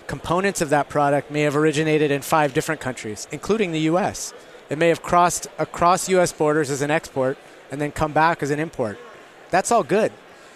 components 0.06 0.60
of 0.60 0.70
that 0.70 0.88
product 0.88 1.30
may 1.30 1.42
have 1.42 1.54
originated 1.54 2.10
in 2.10 2.22
five 2.22 2.54
different 2.54 2.80
countries, 2.80 3.28
including 3.30 3.72
the 3.72 3.80
U.S. 3.80 4.32
It 4.68 4.78
may 4.78 4.88
have 4.88 5.02
crossed 5.02 5.46
across 5.58 6.08
U.S. 6.08 6.32
borders 6.32 6.70
as 6.70 6.82
an 6.82 6.90
export 6.90 7.38
and 7.70 7.80
then 7.80 7.92
come 7.92 8.12
back 8.12 8.42
as 8.42 8.50
an 8.50 8.60
import. 8.60 8.98
That's 9.50 9.70
all 9.70 9.82
good. 9.82 10.12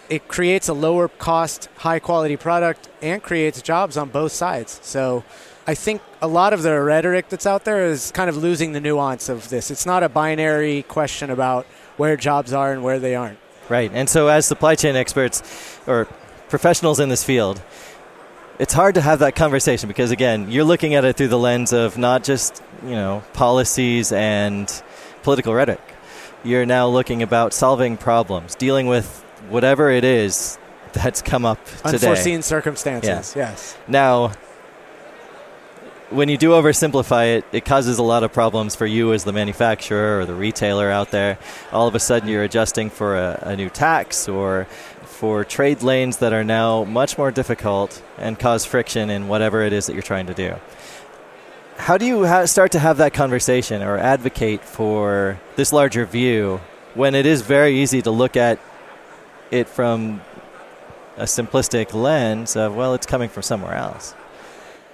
It 0.09 0.27
creates 0.27 0.67
a 0.67 0.73
lower 0.73 1.07
cost, 1.07 1.69
high 1.77 1.99
quality 1.99 2.37
product 2.37 2.89
and 3.01 3.23
creates 3.23 3.61
jobs 3.61 3.97
on 3.97 4.09
both 4.09 4.31
sides. 4.31 4.79
So 4.83 5.23
I 5.65 5.75
think 5.75 6.01
a 6.21 6.27
lot 6.27 6.51
of 6.51 6.61
the 6.61 6.79
rhetoric 6.81 7.29
that's 7.29 7.45
out 7.45 7.63
there 7.63 7.85
is 7.85 8.11
kind 8.11 8.29
of 8.29 8.35
losing 8.35 8.73
the 8.73 8.81
nuance 8.81 9.29
of 9.29 9.49
this. 9.49 9.71
It's 9.71 9.85
not 9.85 10.03
a 10.03 10.09
binary 10.09 10.83
question 10.83 11.29
about 11.29 11.65
where 11.95 12.17
jobs 12.17 12.51
are 12.51 12.73
and 12.73 12.83
where 12.83 12.99
they 12.99 13.15
aren't. 13.15 13.39
Right. 13.69 13.89
And 13.93 14.09
so, 14.09 14.27
as 14.27 14.45
supply 14.45 14.75
chain 14.75 14.97
experts 14.97 15.41
or 15.87 16.05
professionals 16.49 16.99
in 16.99 17.07
this 17.07 17.23
field, 17.23 17.61
it's 18.59 18.73
hard 18.73 18.95
to 18.95 19.01
have 19.01 19.19
that 19.19 19.35
conversation 19.35 19.87
because, 19.87 20.11
again, 20.11 20.51
you're 20.51 20.65
looking 20.65 20.95
at 20.95 21.05
it 21.05 21.15
through 21.15 21.29
the 21.29 21.39
lens 21.39 21.71
of 21.71 21.97
not 21.97 22.25
just, 22.25 22.61
you 22.83 22.91
know, 22.91 23.23
policies 23.33 24.11
and 24.11 24.83
political 25.23 25.53
rhetoric. 25.53 25.92
You're 26.43 26.65
now 26.65 26.87
looking 26.87 27.23
about 27.23 27.53
solving 27.53 27.97
problems, 27.97 28.55
dealing 28.55 28.87
with 28.87 29.23
whatever 29.49 29.89
it 29.89 30.03
is 30.03 30.57
that's 30.93 31.21
come 31.21 31.45
up 31.45 31.63
today. 31.65 31.89
Unforeseen 31.89 32.41
circumstances, 32.41 33.35
yeah. 33.35 33.49
yes. 33.49 33.77
Now, 33.87 34.33
when 36.09 36.29
you 36.29 36.37
do 36.37 36.49
oversimplify 36.49 37.37
it, 37.37 37.45
it 37.51 37.65
causes 37.65 37.97
a 37.97 38.03
lot 38.03 38.23
of 38.23 38.31
problems 38.31 38.75
for 38.75 38.85
you 38.85 39.13
as 39.13 39.23
the 39.23 39.33
manufacturer 39.33 40.19
or 40.19 40.25
the 40.25 40.35
retailer 40.35 40.89
out 40.89 41.11
there. 41.11 41.39
All 41.71 41.87
of 41.87 41.95
a 41.95 41.99
sudden, 41.99 42.29
you're 42.29 42.43
adjusting 42.43 42.89
for 42.89 43.15
a, 43.15 43.39
a 43.41 43.55
new 43.55 43.69
tax 43.69 44.29
or 44.29 44.67
for 45.03 45.43
trade 45.43 45.81
lanes 45.81 46.17
that 46.17 46.33
are 46.33 46.43
now 46.43 46.83
much 46.83 47.17
more 47.17 47.31
difficult 47.31 48.03
and 48.17 48.37
cause 48.37 48.65
friction 48.65 49.09
in 49.09 49.27
whatever 49.27 49.61
it 49.61 49.73
is 49.73 49.87
that 49.87 49.93
you're 49.93 50.01
trying 50.01 50.27
to 50.27 50.33
do. 50.33 50.55
How 51.77 51.97
do 51.97 52.05
you 52.05 52.25
ha- 52.25 52.45
start 52.45 52.71
to 52.73 52.79
have 52.79 52.97
that 52.97 53.13
conversation 53.13 53.81
or 53.81 53.97
advocate 53.97 54.63
for 54.63 55.39
this 55.55 55.73
larger 55.73 56.05
view 56.05 56.61
when 56.93 57.15
it 57.15 57.25
is 57.25 57.41
very 57.41 57.79
easy 57.79 58.01
to 58.01 58.11
look 58.11 58.37
at 58.37 58.59
it 59.51 59.67
from 59.67 60.21
a 61.17 61.23
simplistic 61.23 61.93
lens 61.93 62.55
of, 62.55 62.75
well, 62.75 62.93
it's 62.93 63.05
coming 63.05 63.29
from 63.29 63.43
somewhere 63.43 63.75
else? 63.75 64.15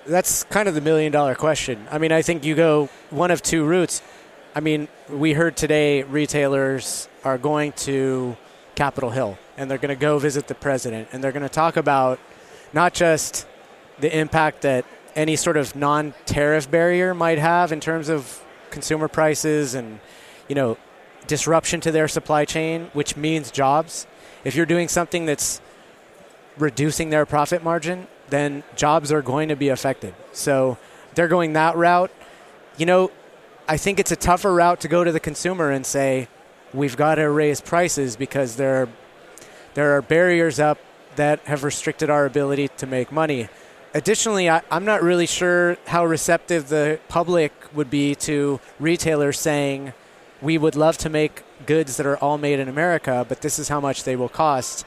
that's 0.10 0.44
kind 0.46 0.68
of 0.68 0.76
the 0.76 0.82
million 0.82 1.12
dollar 1.12 1.36
question. 1.36 1.88
I 1.92 1.98
mean, 1.98 2.12
I 2.12 2.22
think 2.22 2.44
you 2.44 2.56
go 2.56 2.90
one 3.10 3.32
of 3.32 3.42
two 3.42 3.64
routes. 3.64 4.02
I 4.56 4.60
mean, 4.60 4.88
we 5.10 5.34
heard 5.34 5.56
today 5.56 6.04
retailers 6.04 7.08
are 7.24 7.38
going 7.38 7.74
to 7.74 8.36
Capitol 8.76 9.12
Hill 9.12 9.38
and 9.58 9.70
they're 9.70 9.78
going 9.78 9.96
to 9.96 10.00
go 10.00 10.20
visit 10.20 10.48
the 10.48 10.56
president 10.56 11.10
and 11.12 11.24
they're 11.24 11.32
going 11.32 11.44
to 11.44 11.50
talk 11.50 11.78
about 11.78 12.20
not 12.74 12.94
just 12.94 13.46
the 14.00 14.16
impact 14.18 14.62
that 14.62 14.86
any 15.20 15.36
sort 15.36 15.58
of 15.58 15.76
non 15.76 16.14
tariff 16.26 16.72
barrier 16.72 17.14
might 17.14 17.38
have 17.38 17.74
in 17.74 17.82
terms 17.82 18.08
of 18.08 18.42
consumer 18.72 19.10
prices 19.10 19.76
and, 19.76 20.00
you 20.48 20.56
know, 20.56 20.78
disruption 21.28 21.82
to 21.82 21.92
their 21.92 22.08
supply 22.08 22.46
chain, 22.46 22.90
which 22.94 23.18
means 23.18 23.52
jobs. 23.52 24.08
If 24.46 24.56
you're 24.56 24.66
doing 24.66 24.88
something 24.88 25.26
that's 25.26 25.60
reducing 26.58 27.10
their 27.10 27.26
profit 27.26 27.64
margin, 27.64 28.08
then 28.30 28.64
jobs 28.78 29.12
are 29.12 29.22
going 29.22 29.50
to 29.50 29.58
be 29.58 29.68
affected. 29.68 30.16
So 30.32 30.78
they're 31.16 31.28
going 31.28 31.54
that 31.54 31.76
route. 31.76 32.12
You 32.78 32.86
know, 32.86 33.12
I 33.68 33.76
think 33.76 34.00
it's 34.00 34.12
a 34.12 34.16
tougher 34.16 34.54
route 34.54 34.80
to 34.82 34.88
go 34.88 35.04
to 35.04 35.12
the 35.12 35.20
consumer 35.20 35.70
and 35.70 35.86
say, 35.86 36.30
we've 36.74 36.96
got 36.96 37.16
to 37.16 37.30
raise 37.30 37.60
prices 37.60 38.16
because 38.16 38.56
there 38.56 38.84
are, 38.84 38.90
there 39.74 39.98
are 39.98 40.02
barriers 40.02 40.60
up 40.60 40.80
that 41.18 41.42
have 41.42 41.66
restricted 41.66 42.10
our 42.10 42.26
ability 42.26 42.70
to 42.78 42.88
make 42.88 43.12
money. 43.12 43.50
Additionally, 43.94 44.50
I, 44.50 44.62
am 44.70 44.86
not 44.86 45.02
really 45.02 45.26
sure 45.26 45.78
how 45.88 46.06
receptive 46.06 46.70
the 46.70 47.00
public 47.08 47.52
would 47.74 47.90
be 47.90 48.16
to 48.16 48.60
retailers 48.80 49.40
saying, 49.40 49.94
we 50.42 50.58
would 50.58 50.76
love 50.76 50.98
to 51.00 51.10
make 51.10 51.44
goods 51.66 51.98
that 51.98 52.06
are 52.06 52.18
all 52.18 52.38
made 52.38 52.60
in 52.60 52.70
America, 52.70 53.26
but 53.28 53.42
this 53.42 53.60
is 53.60 53.68
how 53.70 53.80
much 53.80 54.04
they 54.04 54.16
will 54.16 54.30
cost. 54.30 54.86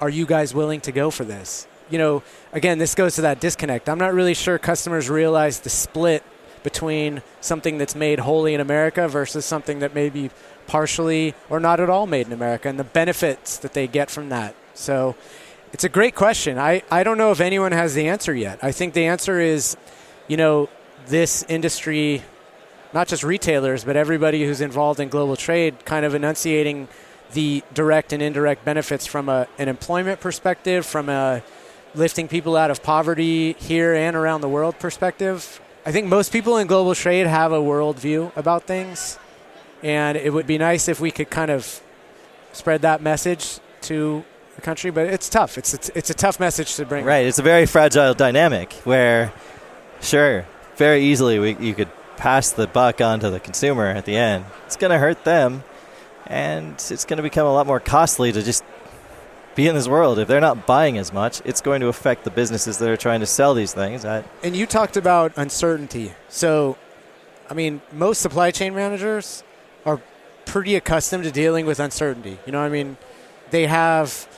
Are 0.00 0.08
you 0.08 0.26
guys 0.26 0.54
willing 0.54 0.80
to 0.82 0.92
go 0.92 1.10
for 1.10 1.24
this? 1.24 1.68
you 1.90 1.98
know, 1.98 2.22
again, 2.52 2.78
this 2.78 2.94
goes 2.94 3.14
to 3.16 3.22
that 3.22 3.40
disconnect. 3.40 3.88
I'm 3.88 3.98
not 3.98 4.14
really 4.14 4.34
sure 4.34 4.58
customers 4.58 5.08
realize 5.08 5.60
the 5.60 5.70
split 5.70 6.22
between 6.62 7.22
something 7.40 7.78
that's 7.78 7.94
made 7.94 8.20
wholly 8.20 8.54
in 8.54 8.60
America 8.60 9.08
versus 9.08 9.44
something 9.44 9.78
that 9.78 9.94
may 9.94 10.10
be 10.10 10.30
partially 10.66 11.34
or 11.48 11.60
not 11.60 11.80
at 11.80 11.88
all 11.88 12.06
made 12.06 12.26
in 12.26 12.32
America 12.32 12.68
and 12.68 12.78
the 12.78 12.84
benefits 12.84 13.56
that 13.58 13.72
they 13.72 13.86
get 13.86 14.10
from 14.10 14.28
that. 14.28 14.54
So 14.74 15.16
it's 15.72 15.84
a 15.84 15.88
great 15.88 16.14
question. 16.14 16.58
I, 16.58 16.82
I 16.90 17.02
don't 17.02 17.18
know 17.18 17.30
if 17.30 17.40
anyone 17.40 17.72
has 17.72 17.94
the 17.94 18.08
answer 18.08 18.34
yet. 18.34 18.58
I 18.62 18.72
think 18.72 18.94
the 18.94 19.06
answer 19.06 19.40
is, 19.40 19.76
you 20.26 20.36
know, 20.36 20.68
this 21.06 21.44
industry, 21.48 22.22
not 22.92 23.08
just 23.08 23.22
retailers, 23.22 23.84
but 23.84 23.96
everybody 23.96 24.44
who's 24.44 24.60
involved 24.60 25.00
in 25.00 25.08
global 25.08 25.36
trade, 25.36 25.84
kind 25.84 26.04
of 26.04 26.14
enunciating 26.14 26.88
the 27.32 27.62
direct 27.74 28.12
and 28.12 28.22
indirect 28.22 28.64
benefits 28.64 29.06
from 29.06 29.28
a, 29.28 29.46
an 29.58 29.68
employment 29.68 30.20
perspective, 30.20 30.86
from 30.86 31.08
a 31.08 31.42
lifting 31.94 32.28
people 32.28 32.56
out 32.56 32.70
of 32.70 32.82
poverty 32.82 33.54
here 33.54 33.94
and 33.94 34.16
around 34.16 34.40
the 34.40 34.48
world 34.48 34.78
perspective. 34.78 35.60
I 35.84 35.92
think 35.92 36.06
most 36.06 36.32
people 36.32 36.58
in 36.58 36.66
global 36.66 36.94
trade 36.94 37.26
have 37.26 37.52
a 37.52 37.58
worldview 37.58 38.36
about 38.36 38.64
things, 38.64 39.18
and 39.82 40.16
it 40.16 40.32
would 40.32 40.46
be 40.46 40.58
nice 40.58 40.88
if 40.88 41.00
we 41.00 41.10
could 41.10 41.30
kind 41.30 41.50
of 41.50 41.80
spread 42.52 42.82
that 42.82 43.02
message 43.02 43.60
to 43.82 44.24
the 44.58 44.62
country. 44.62 44.90
But 44.90 45.06
it's 45.06 45.28
tough. 45.28 45.56
It's 45.56 45.72
it's, 45.72 45.88
it's 45.94 46.10
a 46.10 46.14
tough 46.14 46.40
message 46.40 46.74
to 46.76 46.84
bring. 46.84 47.04
Right. 47.04 47.26
It's 47.26 47.38
a 47.38 47.42
very 47.42 47.64
fragile 47.64 48.12
dynamic 48.14 48.72
where, 48.84 49.32
sure, 50.00 50.46
very 50.76 51.04
easily 51.04 51.38
we, 51.38 51.56
you 51.56 51.74
could 51.74 51.88
pass 52.16 52.50
the 52.50 52.66
buck 52.66 53.00
on 53.00 53.20
to 53.20 53.30
the 53.30 53.40
consumer 53.40 53.86
at 53.86 54.04
the 54.04 54.16
end. 54.16 54.44
It's 54.66 54.76
going 54.76 54.90
to 54.90 54.98
hurt 54.98 55.24
them, 55.24 55.62
and 56.26 56.72
it's 56.74 57.04
going 57.04 57.18
to 57.18 57.22
become 57.22 57.46
a 57.46 57.52
lot 57.52 57.66
more 57.66 57.78
costly 57.78 58.32
to 58.32 58.42
just 58.42 58.64
be 59.54 59.68
in 59.68 59.76
this 59.76 59.86
world. 59.86 60.18
If 60.18 60.26
they're 60.26 60.40
not 60.40 60.66
buying 60.66 60.98
as 60.98 61.12
much, 61.12 61.40
it's 61.44 61.60
going 61.60 61.80
to 61.80 61.86
affect 61.86 62.24
the 62.24 62.30
businesses 62.30 62.78
that 62.78 62.90
are 62.90 62.96
trying 62.96 63.20
to 63.20 63.26
sell 63.26 63.54
these 63.54 63.72
things. 63.72 64.04
I, 64.04 64.24
and 64.42 64.56
you 64.56 64.66
talked 64.66 64.96
about 64.96 65.32
uncertainty. 65.36 66.12
So, 66.28 66.76
I 67.48 67.54
mean, 67.54 67.80
most 67.92 68.20
supply 68.20 68.50
chain 68.50 68.74
managers 68.74 69.44
are 69.86 70.00
pretty 70.44 70.74
accustomed 70.74 71.24
to 71.24 71.30
dealing 71.30 71.66
with 71.66 71.78
uncertainty. 71.78 72.38
You 72.46 72.52
know, 72.52 72.60
I 72.60 72.68
mean, 72.68 72.96
they 73.50 73.66
have 73.66 74.28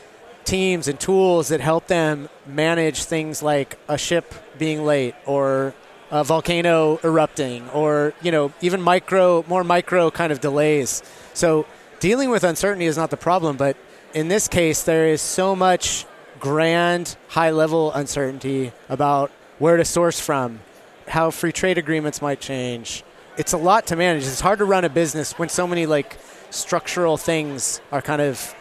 teams 0.51 0.89
and 0.89 0.99
tools 0.99 1.49
that 1.49 1.61
help 1.61 1.87
them 1.87 2.29
manage 2.45 3.05
things 3.05 3.41
like 3.41 3.79
a 3.87 3.97
ship 3.97 4.35
being 4.59 4.85
late 4.85 5.15
or 5.25 5.73
a 6.11 6.25
volcano 6.25 6.99
erupting 7.05 7.69
or, 7.71 8.13
you 8.21 8.33
know, 8.33 8.53
even 8.61 8.83
micro, 8.83 9.45
more 9.47 9.63
micro 9.63 10.11
kind 10.11 10.33
of 10.33 10.41
delays. 10.41 11.05
So, 11.35 11.67
dealing 12.01 12.31
with 12.31 12.43
uncertainty 12.43 12.87
is 12.87 12.97
not 12.97 13.11
the 13.11 13.17
problem, 13.17 13.57
but 13.57 13.77
in 14.13 14.27
this 14.27 14.49
case, 14.49 14.83
there 14.83 15.07
is 15.07 15.23
so 15.23 15.55
much 15.55 16.05
grand, 16.41 17.17
high 17.29 17.53
level 17.53 17.93
uncertainty 17.93 18.73
about 18.89 19.31
where 19.61 19.77
to 19.77 19.85
source 19.85 20.19
from, 20.19 20.59
how 21.07 21.31
free 21.31 21.53
trade 21.53 21.79
agreements 21.79 22.21
might 22.21 22.41
change. 22.41 23.05
It's 23.37 23.53
a 23.53 23.57
lot 23.57 23.87
to 23.87 23.95
manage. 23.95 24.25
It's 24.25 24.41
hard 24.41 24.59
to 24.59 24.65
run 24.65 24.85
a 24.85 24.89
business 24.89 25.39
when 25.39 25.49
so 25.49 25.69
many 25.69 25.87
like 25.87 26.19
structural 26.51 27.17
things 27.17 27.81
are 27.93 28.03
kind 28.03 28.21
of 28.21 28.53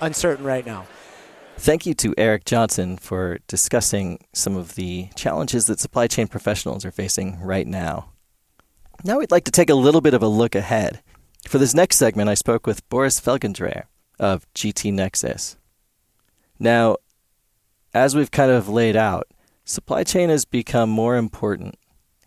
uncertain 0.00 0.46
right 0.46 0.64
now. 0.64 0.86
Thank 1.56 1.86
you 1.86 1.94
to 1.94 2.14
Eric 2.18 2.44
Johnson 2.44 2.96
for 2.98 3.38
discussing 3.46 4.18
some 4.32 4.56
of 4.56 4.74
the 4.74 5.08
challenges 5.14 5.66
that 5.66 5.80
supply 5.80 6.06
chain 6.06 6.28
professionals 6.28 6.84
are 6.84 6.90
facing 6.90 7.40
right 7.40 7.66
now. 7.66 8.10
Now 9.02 9.18
we'd 9.18 9.30
like 9.30 9.44
to 9.44 9.50
take 9.50 9.70
a 9.70 9.74
little 9.74 10.00
bit 10.00 10.14
of 10.14 10.22
a 10.22 10.28
look 10.28 10.54
ahead. 10.54 11.02
For 11.48 11.58
this 11.58 11.74
next 11.74 11.96
segment, 11.96 12.28
I 12.28 12.34
spoke 12.34 12.66
with 12.66 12.86
Boris 12.88 13.20
Felgendreher, 13.20 13.84
of 14.18 14.46
GT 14.54 14.92
Nexus. 14.92 15.56
Now, 16.58 16.96
as 17.92 18.14
we've 18.14 18.30
kind 18.30 18.50
of 18.50 18.68
laid 18.68 18.96
out, 18.96 19.28
supply 19.64 20.04
chain 20.04 20.28
has 20.28 20.44
become 20.44 20.90
more 20.90 21.16
important 21.16 21.76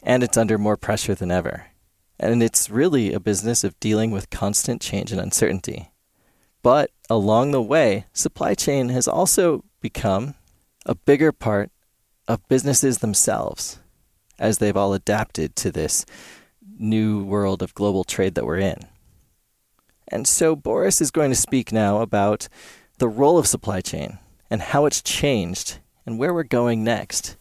and 0.02 0.24
it's 0.24 0.38
under 0.38 0.58
more 0.58 0.78
pressure 0.78 1.16
than 1.16 1.32
ever. 1.32 1.68
And 2.20 2.42
it's 2.42 2.70
really 2.70 3.14
a 3.14 3.20
business 3.20 3.64
of 3.64 3.80
dealing 3.80 4.12
with 4.12 4.30
constant 4.30 4.82
change 4.82 5.12
and 5.12 5.22
uncertainty. 5.22 5.92
But 6.64 6.92
along 7.10 7.52
the 7.52 7.62
way, 7.62 8.06
supply 8.14 8.54
chain 8.54 8.90
has 8.90 9.08
also 9.08 9.64
become 9.82 10.36
a 10.86 10.96
bigger 10.96 11.32
part 11.32 11.72
of 12.28 12.48
businesses 12.48 13.00
themselves 13.00 13.80
as 14.40 14.58
they've 14.58 14.78
all 14.78 14.94
adapted 14.94 15.56
to 15.56 15.72
this 15.72 16.06
new 16.80 17.24
world 17.24 17.64
of 17.64 17.74
global 17.74 18.04
trade 18.04 18.36
that 18.36 18.46
we're 18.46 18.60
in. 18.60 18.80
And 20.08 20.28
so 20.28 20.56
Boris 20.56 21.02
is 21.02 21.12
going 21.12 21.32
to 21.32 21.36
speak 21.36 21.72
now 21.72 22.02
about 22.02 22.48
the 23.00 23.10
role 23.10 23.38
of 23.38 23.48
supply 23.48 23.82
chain 23.82 24.20
and 24.50 24.62
how 24.62 24.86
it's 24.86 25.02
changed 25.02 25.80
and 26.06 26.18
where 26.18 26.34
we're 26.34 26.44
going 26.44 26.84
next. 26.84 27.36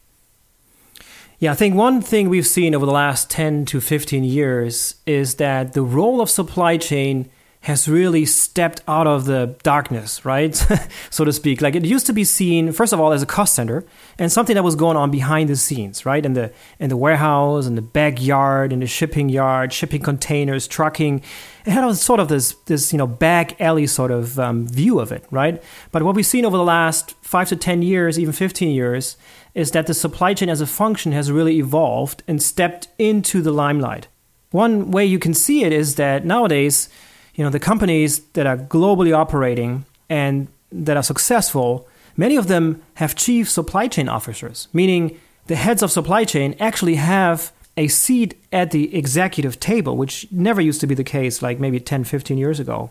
Yeah, 1.38 1.52
I 1.52 1.54
think 1.54 1.74
one 1.74 2.00
thing 2.00 2.28
we've 2.28 2.46
seen 2.46 2.74
over 2.74 2.86
the 2.86 2.92
last 2.92 3.30
10 3.30 3.66
to 3.66 3.80
15 3.80 4.24
years 4.24 4.96
is 5.06 5.34
that 5.34 5.74
the 5.74 5.82
role 5.82 6.20
of 6.20 6.30
supply 6.30 6.78
chain 6.78 7.28
has 7.66 7.88
really 7.88 8.24
stepped 8.24 8.80
out 8.86 9.08
of 9.08 9.24
the 9.24 9.56
darkness, 9.64 10.24
right? 10.24 10.54
so 11.10 11.24
to 11.24 11.32
speak. 11.32 11.60
Like 11.60 11.74
it 11.74 11.84
used 11.84 12.06
to 12.06 12.12
be 12.12 12.22
seen, 12.22 12.70
first 12.70 12.92
of 12.92 13.00
all, 13.00 13.12
as 13.12 13.22
a 13.22 13.26
cost 13.26 13.56
center 13.56 13.84
and 14.20 14.30
something 14.30 14.54
that 14.54 14.62
was 14.62 14.76
going 14.76 14.96
on 14.96 15.10
behind 15.10 15.48
the 15.48 15.56
scenes, 15.56 16.06
right? 16.06 16.24
In 16.24 16.34
the 16.34 16.52
in 16.78 16.90
the 16.90 16.96
warehouse, 16.96 17.66
in 17.66 17.74
the 17.74 17.82
backyard, 17.82 18.72
in 18.72 18.78
the 18.78 18.86
shipping 18.86 19.28
yard, 19.28 19.72
shipping 19.72 20.00
containers, 20.00 20.68
trucking. 20.68 21.22
It 21.64 21.72
had 21.72 21.82
a 21.82 21.92
sort 21.96 22.20
of 22.20 22.28
this 22.28 22.52
this 22.66 22.92
you 22.92 22.98
know 22.98 23.08
back 23.08 23.60
alley 23.60 23.88
sort 23.88 24.12
of 24.12 24.38
um, 24.38 24.68
view 24.68 25.00
of 25.00 25.10
it, 25.10 25.24
right? 25.32 25.60
But 25.90 26.04
what 26.04 26.14
we've 26.14 26.24
seen 26.24 26.44
over 26.44 26.56
the 26.56 26.62
last 26.62 27.16
five 27.20 27.48
to 27.48 27.56
ten 27.56 27.82
years, 27.82 28.16
even 28.16 28.32
fifteen 28.32 28.70
years, 28.70 29.16
is 29.54 29.72
that 29.72 29.88
the 29.88 29.94
supply 29.94 30.34
chain 30.34 30.48
as 30.48 30.60
a 30.60 30.68
function 30.68 31.10
has 31.10 31.32
really 31.32 31.58
evolved 31.58 32.22
and 32.28 32.40
stepped 32.40 32.86
into 32.96 33.42
the 33.42 33.50
limelight. 33.50 34.06
One 34.52 34.92
way 34.92 35.04
you 35.04 35.18
can 35.18 35.34
see 35.34 35.64
it 35.64 35.72
is 35.72 35.96
that 35.96 36.24
nowadays 36.24 36.88
you 37.36 37.44
know, 37.44 37.50
the 37.50 37.60
companies 37.60 38.20
that 38.32 38.46
are 38.46 38.56
globally 38.56 39.16
operating 39.16 39.84
and 40.08 40.48
that 40.72 40.96
are 40.96 41.02
successful, 41.02 41.86
many 42.16 42.36
of 42.36 42.48
them 42.48 42.82
have 42.94 43.14
chief 43.14 43.48
supply 43.48 43.86
chain 43.86 44.08
officers, 44.08 44.68
meaning 44.72 45.18
the 45.46 45.54
heads 45.56 45.82
of 45.82 45.92
supply 45.92 46.24
chain 46.24 46.56
actually 46.58 46.96
have 46.96 47.52
a 47.76 47.88
seat 47.88 48.40
at 48.52 48.70
the 48.70 48.96
executive 48.96 49.60
table, 49.60 49.96
which 49.96 50.26
never 50.32 50.60
used 50.60 50.80
to 50.80 50.86
be 50.86 50.94
the 50.94 51.04
case 51.04 51.42
like 51.42 51.60
maybe 51.60 51.78
10, 51.78 52.04
15 52.04 52.38
years 52.38 52.58
ago. 52.58 52.90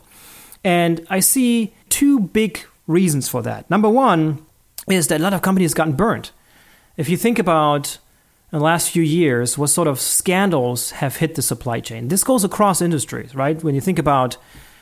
And 0.63 1.05
I 1.09 1.19
see 1.19 1.73
two 1.89 2.19
big 2.19 2.59
reasons 2.87 3.27
for 3.27 3.41
that. 3.41 3.69
Number 3.69 3.89
one 3.89 4.45
is 4.87 5.07
that 5.07 5.19
a 5.19 5.23
lot 5.23 5.33
of 5.33 5.41
companies 5.41 5.73
gotten 5.73 5.93
burnt. 5.93 6.31
If 6.97 7.09
you 7.09 7.17
think 7.17 7.39
about 7.39 7.97
in 8.55 8.59
the 8.59 8.65
last 8.65 8.89
few 8.89 9.03
years 9.03 9.57
what 9.57 9.67
sort 9.67 9.85
of 9.85 9.99
scandals 9.99 10.91
have 10.91 11.17
hit 11.17 11.35
the 11.35 11.41
supply 11.41 11.81
chain. 11.81 12.07
This 12.07 12.23
goes 12.23 12.45
across 12.45 12.81
industries, 12.81 13.35
right? 13.35 13.61
When 13.61 13.75
you 13.75 13.81
think 13.81 13.99
about 13.99 14.37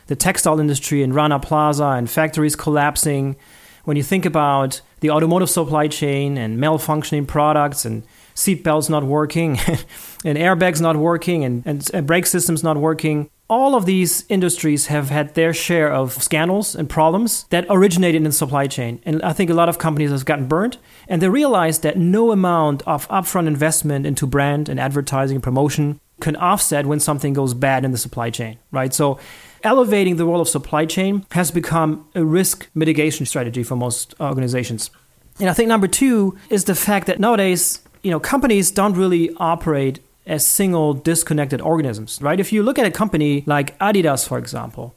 the 0.06 0.14
textile 0.14 0.60
industry 0.60 1.02
in 1.02 1.12
Rana 1.12 1.40
Plaza 1.40 1.86
and 1.86 2.08
factories 2.08 2.54
collapsing, 2.54 3.34
when 3.82 3.96
you 3.96 4.04
think 4.04 4.24
about 4.24 4.80
the 5.00 5.10
automotive 5.10 5.50
supply 5.50 5.88
chain 5.88 6.38
and 6.38 6.56
malfunctioning 6.56 7.26
products 7.26 7.84
and 7.84 8.04
seatbelts 8.36 8.88
not 8.88 9.02
working 9.02 9.58
and 10.24 10.38
airbags 10.38 10.80
not 10.80 10.96
working 10.96 11.44
and, 11.44 11.66
and 11.66 12.06
brake 12.06 12.26
systems 12.26 12.62
not 12.62 12.76
working, 12.76 13.28
all 13.48 13.74
of 13.74 13.84
these 13.84 14.24
industries 14.28 14.86
have 14.86 15.10
had 15.10 15.34
their 15.34 15.52
share 15.52 15.92
of 15.92 16.22
scandals 16.22 16.74
and 16.74 16.88
problems 16.88 17.44
that 17.50 17.66
originated 17.68 18.16
in 18.16 18.24
the 18.24 18.32
supply 18.32 18.66
chain. 18.66 19.00
And 19.04 19.22
I 19.22 19.32
think 19.32 19.50
a 19.50 19.54
lot 19.54 19.68
of 19.68 19.78
companies 19.78 20.10
have 20.10 20.24
gotten 20.24 20.48
burnt 20.48 20.78
and 21.08 21.20
they 21.20 21.28
realized 21.28 21.82
that 21.82 21.98
no 21.98 22.32
amount 22.32 22.82
of 22.82 23.06
upfront 23.08 23.46
investment 23.46 24.06
into 24.06 24.26
brand 24.26 24.68
and 24.68 24.80
advertising 24.80 25.36
and 25.36 25.42
promotion 25.42 26.00
can 26.20 26.36
offset 26.36 26.86
when 26.86 27.00
something 27.00 27.34
goes 27.34 27.52
bad 27.52 27.84
in 27.84 27.90
the 27.90 27.98
supply 27.98 28.30
chain, 28.30 28.58
right? 28.70 28.94
So 28.94 29.18
elevating 29.62 30.16
the 30.16 30.24
role 30.24 30.40
of 30.40 30.48
supply 30.48 30.86
chain 30.86 31.26
has 31.32 31.50
become 31.50 32.08
a 32.14 32.24
risk 32.24 32.68
mitigation 32.74 33.26
strategy 33.26 33.62
for 33.62 33.76
most 33.76 34.14
organizations. 34.20 34.90
And 35.38 35.50
I 35.50 35.52
think 35.52 35.68
number 35.68 35.88
two 35.88 36.38
is 36.48 36.64
the 36.64 36.74
fact 36.74 37.08
that 37.08 37.20
nowadays, 37.20 37.80
you 38.02 38.10
know, 38.10 38.20
companies 38.20 38.70
don't 38.70 38.94
really 38.94 39.34
operate 39.36 40.00
as 40.26 40.46
single 40.46 40.94
disconnected 40.94 41.60
organisms, 41.60 42.20
right? 42.22 42.40
If 42.40 42.52
you 42.52 42.62
look 42.62 42.78
at 42.78 42.86
a 42.86 42.90
company 42.90 43.44
like 43.46 43.78
Adidas, 43.78 44.26
for 44.26 44.38
example, 44.38 44.94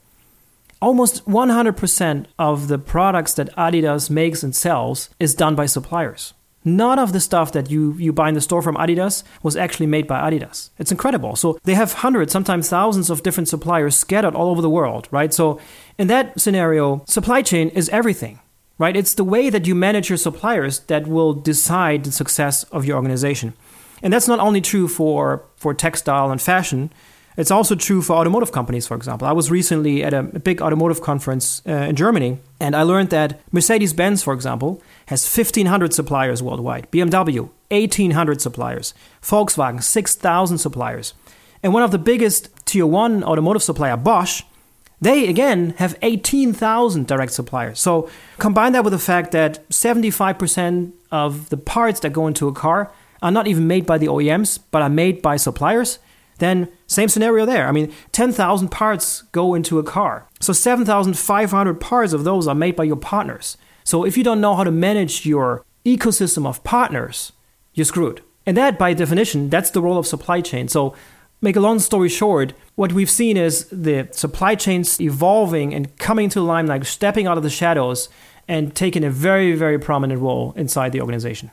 almost 0.81 1.25
100% 1.25 2.25
of 2.38 2.67
the 2.67 2.77
products 2.77 3.34
that 3.34 3.53
Adidas 3.55 4.10
makes 4.10 4.43
and 4.43 4.55
sells 4.55 5.10
is 5.19 5.36
done 5.36 5.55
by 5.55 5.65
suppliers. 5.65 6.34
None 6.63 7.00
of 7.00 7.13
the 7.13 7.22
stuff 7.22 7.53
that 7.53 7.72
you, 7.72 7.93
you 7.93 8.12
buy 8.12 8.27
in 8.27 8.36
the 8.36 8.41
store 8.41 8.62
from 8.62 8.75
Adidas 8.75 9.24
was 9.41 9.55
actually 9.55 9.86
made 9.86 10.05
by 10.05 10.19
Adidas. 10.19 10.69
It's 10.77 10.91
incredible. 10.91 11.38
So 11.38 11.57
they 11.63 11.75
have 11.75 11.93
hundreds, 11.93 12.34
sometimes 12.34 12.67
thousands 12.67 13.10
of 13.10 13.24
different 13.24 13.48
suppliers 13.48 13.96
scattered 13.96 14.36
all 14.36 14.50
over 14.50 14.62
the 14.62 14.69
world, 14.69 15.07
right? 15.10 15.34
So 15.34 15.62
in 15.98 16.07
that 16.07 16.39
scenario, 16.39 17.03
supply 17.07 17.41
chain 17.41 17.69
is 17.69 17.88
everything, 17.89 18.39
right? 18.77 18.98
It's 18.98 19.13
the 19.13 19.24
way 19.24 19.50
that 19.50 19.65
you 19.65 19.75
manage 19.75 20.10
your 20.10 20.17
suppliers 20.17 20.79
that 20.81 21.07
will 21.07 21.34
decide 21.34 22.03
the 22.03 22.12
success 22.12 22.65
of 22.65 22.84
your 22.84 22.98
organization. 22.98 23.53
And 24.01 24.13
that's 24.13 24.27
not 24.27 24.39
only 24.39 24.62
true 24.62 24.88
for, 24.88 25.44
for 25.55 25.74
textile 25.74 26.31
and 26.31 26.42
fashion, 26.42 26.92
it's 27.38 27.51
also 27.51 27.75
true 27.75 28.01
for 28.01 28.14
automotive 28.14 28.51
companies, 28.51 28.88
for 28.88 28.96
example. 28.96 29.27
I 29.27 29.31
was 29.31 29.51
recently 29.51 30.03
at 30.03 30.14
a 30.14 30.24
big 30.24 30.60
automotive 30.60 31.01
conference 31.01 31.62
uh, 31.68 31.72
in 31.72 31.96
Germany, 31.96 32.40
and 32.60 32.75
I 32.75 32.81
learned 32.81 33.12
that 33.12 33.40
Mercedes 33.51 33.94
Benz, 33.94 34.24
for 34.24 34.33
example, 34.33 34.81
has 35.05 35.24
1,500 35.24 35.94
suppliers 35.94 36.42
worldwide, 36.42 36.92
BMW, 36.92 37.50
1,800 37.70 38.42
suppliers, 38.42 38.96
Volkswagen, 39.22 39.83
6,000 39.83 40.57
suppliers. 40.57 41.14
And 41.62 41.74
one 41.74 41.83
of 41.83 41.92
the 41.92 42.00
biggest 42.00 42.50
tier 42.66 42.88
one 42.88 43.24
automotive 43.24 43.62
supplier, 43.62 43.98
Bosch, 43.98 44.42
they 45.00 45.27
again 45.27 45.75
have 45.77 45.96
18,000 46.01 47.05
direct 47.05 47.31
suppliers. 47.31 47.79
So 47.79 48.10
combine 48.40 48.72
that 48.72 48.83
with 48.83 48.94
the 48.94 49.00
fact 49.00 49.31
that 49.33 49.68
75% 49.70 50.92
of 51.12 51.50
the 51.50 51.57
parts 51.57 52.00
that 52.00 52.14
go 52.14 52.25
into 52.25 52.48
a 52.48 52.53
car 52.53 52.92
are 53.22 53.32
not 53.32 53.48
even 53.48 53.68
made 53.68 53.86
by 53.86 53.98
the 53.98 54.08
OEMs, 54.08 54.60
but 54.72 54.82
are 54.82 54.90
made 54.90 55.22
by 55.22 55.38
suppliers, 55.38 56.00
then 56.40 56.70
same 56.86 57.10
scenario 57.10 57.46
there. 57.46 57.68
I 57.68 57.72
mean, 57.72 57.92
10,000 58.12 58.70
parts 58.70 59.24
go 59.32 59.56
into 59.56 59.80
a 59.80 59.84
car. 59.84 60.27
So 60.40 60.53
7,500 60.53 61.80
parts 61.80 62.14
of 62.14 62.24
those 62.24 62.48
are 62.48 62.56
made 62.56 62.75
by 62.75 62.84
your 62.84 62.96
partners. 62.96 63.58
So 63.84 64.06
if 64.06 64.18
you 64.18 64.24
don't 64.24 64.42
know 64.42 64.56
how 64.56 64.64
to 64.64 64.72
manage 64.72 65.25
your 65.25 65.66
ecosystem 65.86 66.46
of 66.46 66.64
partners, 66.64 67.32
you're 67.74 67.86
screwed. 67.86 68.22
And 68.46 68.56
that, 68.56 68.80
by 68.80 68.94
definition, 68.94 69.50
that's 69.50 69.72
the 69.72 69.82
role 69.82 69.98
of 69.98 70.08
supply 70.08 70.42
chain. 70.42 70.68
So, 70.70 70.96
make 71.42 71.58
a 71.58 71.60
long 71.60 71.80
story 71.80 72.10
short, 72.10 72.53
what 72.75 72.94
we've 72.94 73.10
seen 73.10 73.36
is 73.36 73.68
the 73.70 74.08
supply 74.12 74.56
chains 74.56 75.00
evolving 75.01 75.74
and 75.74 75.96
coming 75.98 76.30
to 76.30 76.40
the 76.40 76.46
limelight, 76.46 76.86
stepping 76.86 77.27
out 77.27 77.38
of 77.38 77.44
the 77.44 77.50
shadows, 77.50 78.08
and 78.48 78.74
taking 78.74 79.03
a 79.03 79.10
very, 79.10 79.53
very 79.53 79.77
prominent 79.77 80.22
role 80.22 80.53
inside 80.56 80.94
the 80.94 81.01
organization. 81.01 81.51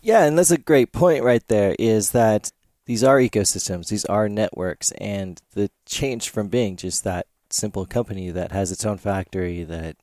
Yeah, 0.00 0.24
and 0.24 0.38
that's 0.38 0.50
a 0.50 0.58
great 0.58 0.92
point 0.92 1.24
right 1.24 1.46
there 1.48 1.74
is 1.78 2.10
that 2.12 2.52
these 2.86 3.04
are 3.04 3.18
ecosystems, 3.18 3.88
these 3.88 4.04
are 4.06 4.28
networks, 4.28 4.92
and 4.92 5.40
the 5.52 5.70
change 5.86 6.30
from 6.30 6.48
being 6.48 6.76
just 6.76 7.04
that 7.04 7.26
simple 7.50 7.84
company 7.86 8.30
that 8.30 8.52
has 8.52 8.70
its 8.70 8.84
own 8.84 8.98
factory 8.98 9.64
that 9.64 9.96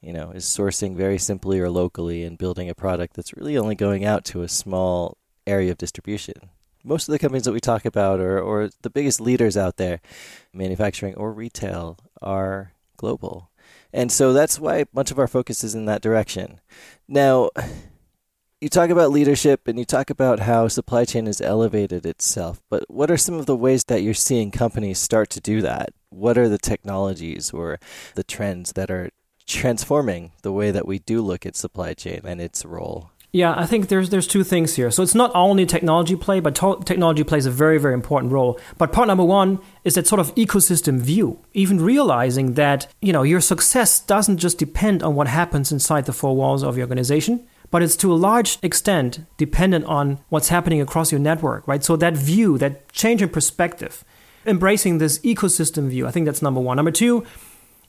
you 0.00 0.12
know 0.12 0.30
is 0.30 0.44
sourcing 0.44 0.96
very 0.96 1.18
simply 1.18 1.58
or 1.58 1.70
locally 1.70 2.22
and 2.22 2.38
building 2.38 2.68
a 2.68 2.74
product 2.74 3.14
that's 3.14 3.34
really 3.34 3.56
only 3.56 3.74
going 3.74 4.04
out 4.04 4.24
to 4.24 4.42
a 4.42 4.48
small 4.48 5.16
area 5.46 5.70
of 5.70 5.78
distribution. 5.78 6.34
Most 6.84 7.08
of 7.08 7.12
the 7.12 7.18
companies 7.18 7.44
that 7.44 7.52
we 7.52 7.60
talk 7.60 7.84
about 7.84 8.20
or, 8.20 8.40
or 8.40 8.70
the 8.82 8.90
biggest 8.90 9.20
leaders 9.20 9.56
out 9.56 9.76
there, 9.76 10.00
manufacturing 10.52 11.14
or 11.14 11.32
retail, 11.32 11.98
are 12.20 12.72
global. 12.96 13.50
And 13.92 14.10
so 14.10 14.32
that's 14.32 14.58
why 14.58 14.86
much 14.92 15.10
of 15.10 15.18
our 15.18 15.28
focus 15.28 15.62
is 15.62 15.74
in 15.74 15.84
that 15.84 16.02
direction. 16.02 16.60
Now, 17.06 17.50
you 18.62 18.68
talk 18.68 18.90
about 18.90 19.10
leadership 19.10 19.66
and 19.66 19.76
you 19.76 19.84
talk 19.84 20.08
about 20.08 20.38
how 20.38 20.68
supply 20.68 21.04
chain 21.04 21.26
has 21.26 21.40
elevated 21.40 22.06
itself, 22.06 22.62
but 22.70 22.88
what 22.88 23.10
are 23.10 23.16
some 23.16 23.34
of 23.34 23.46
the 23.46 23.56
ways 23.56 23.82
that 23.88 24.02
you're 24.02 24.14
seeing 24.14 24.52
companies 24.52 25.00
start 25.00 25.30
to 25.30 25.40
do 25.40 25.60
that? 25.62 25.92
What 26.10 26.38
are 26.38 26.48
the 26.48 26.58
technologies 26.58 27.50
or 27.50 27.80
the 28.14 28.22
trends 28.22 28.74
that 28.74 28.88
are 28.88 29.10
transforming 29.48 30.30
the 30.42 30.52
way 30.52 30.70
that 30.70 30.86
we 30.86 31.00
do 31.00 31.22
look 31.22 31.44
at 31.44 31.56
supply 31.56 31.94
chain 31.94 32.20
and 32.24 32.40
its 32.40 32.64
role? 32.64 33.10
Yeah, 33.32 33.52
I 33.56 33.66
think 33.66 33.88
there's 33.88 34.10
there's 34.10 34.28
two 34.28 34.44
things 34.44 34.76
here. 34.76 34.90
So 34.90 35.02
it's 35.02 35.14
not 35.14 35.32
only 35.34 35.64
technology 35.66 36.16
play, 36.16 36.38
but 36.38 36.54
to- 36.56 36.82
technology 36.84 37.24
plays 37.24 37.46
a 37.46 37.50
very 37.50 37.78
very 37.78 37.94
important 37.94 38.30
role. 38.30 38.60
But 38.76 38.92
part 38.92 39.08
number 39.08 39.24
one 39.24 39.58
is 39.84 39.94
that 39.94 40.06
sort 40.06 40.20
of 40.20 40.34
ecosystem 40.34 41.00
view. 41.00 41.38
Even 41.54 41.80
realizing 41.80 42.54
that 42.54 42.86
you 43.00 43.12
know 43.12 43.22
your 43.22 43.40
success 43.40 44.00
doesn't 44.00 44.36
just 44.36 44.58
depend 44.58 45.02
on 45.02 45.14
what 45.14 45.28
happens 45.28 45.72
inside 45.72 46.04
the 46.04 46.12
four 46.12 46.36
walls 46.36 46.62
of 46.62 46.76
your 46.76 46.84
organization, 46.84 47.48
but 47.72 47.82
it's 47.82 47.96
to 47.96 48.12
a 48.12 48.14
large 48.14 48.58
extent 48.62 49.20
dependent 49.38 49.86
on 49.86 50.20
what's 50.28 50.48
happening 50.48 50.80
across 50.80 51.10
your 51.10 51.18
network, 51.18 51.66
right? 51.66 51.82
So 51.82 51.96
that 51.96 52.14
view, 52.14 52.58
that 52.58 52.92
change 52.92 53.22
in 53.22 53.30
perspective, 53.30 54.04
embracing 54.46 54.98
this 54.98 55.18
ecosystem 55.20 55.88
view, 55.88 56.06
I 56.06 56.10
think 56.10 56.26
that's 56.26 56.42
number 56.42 56.60
one. 56.60 56.76
Number 56.76 56.90
two, 56.92 57.24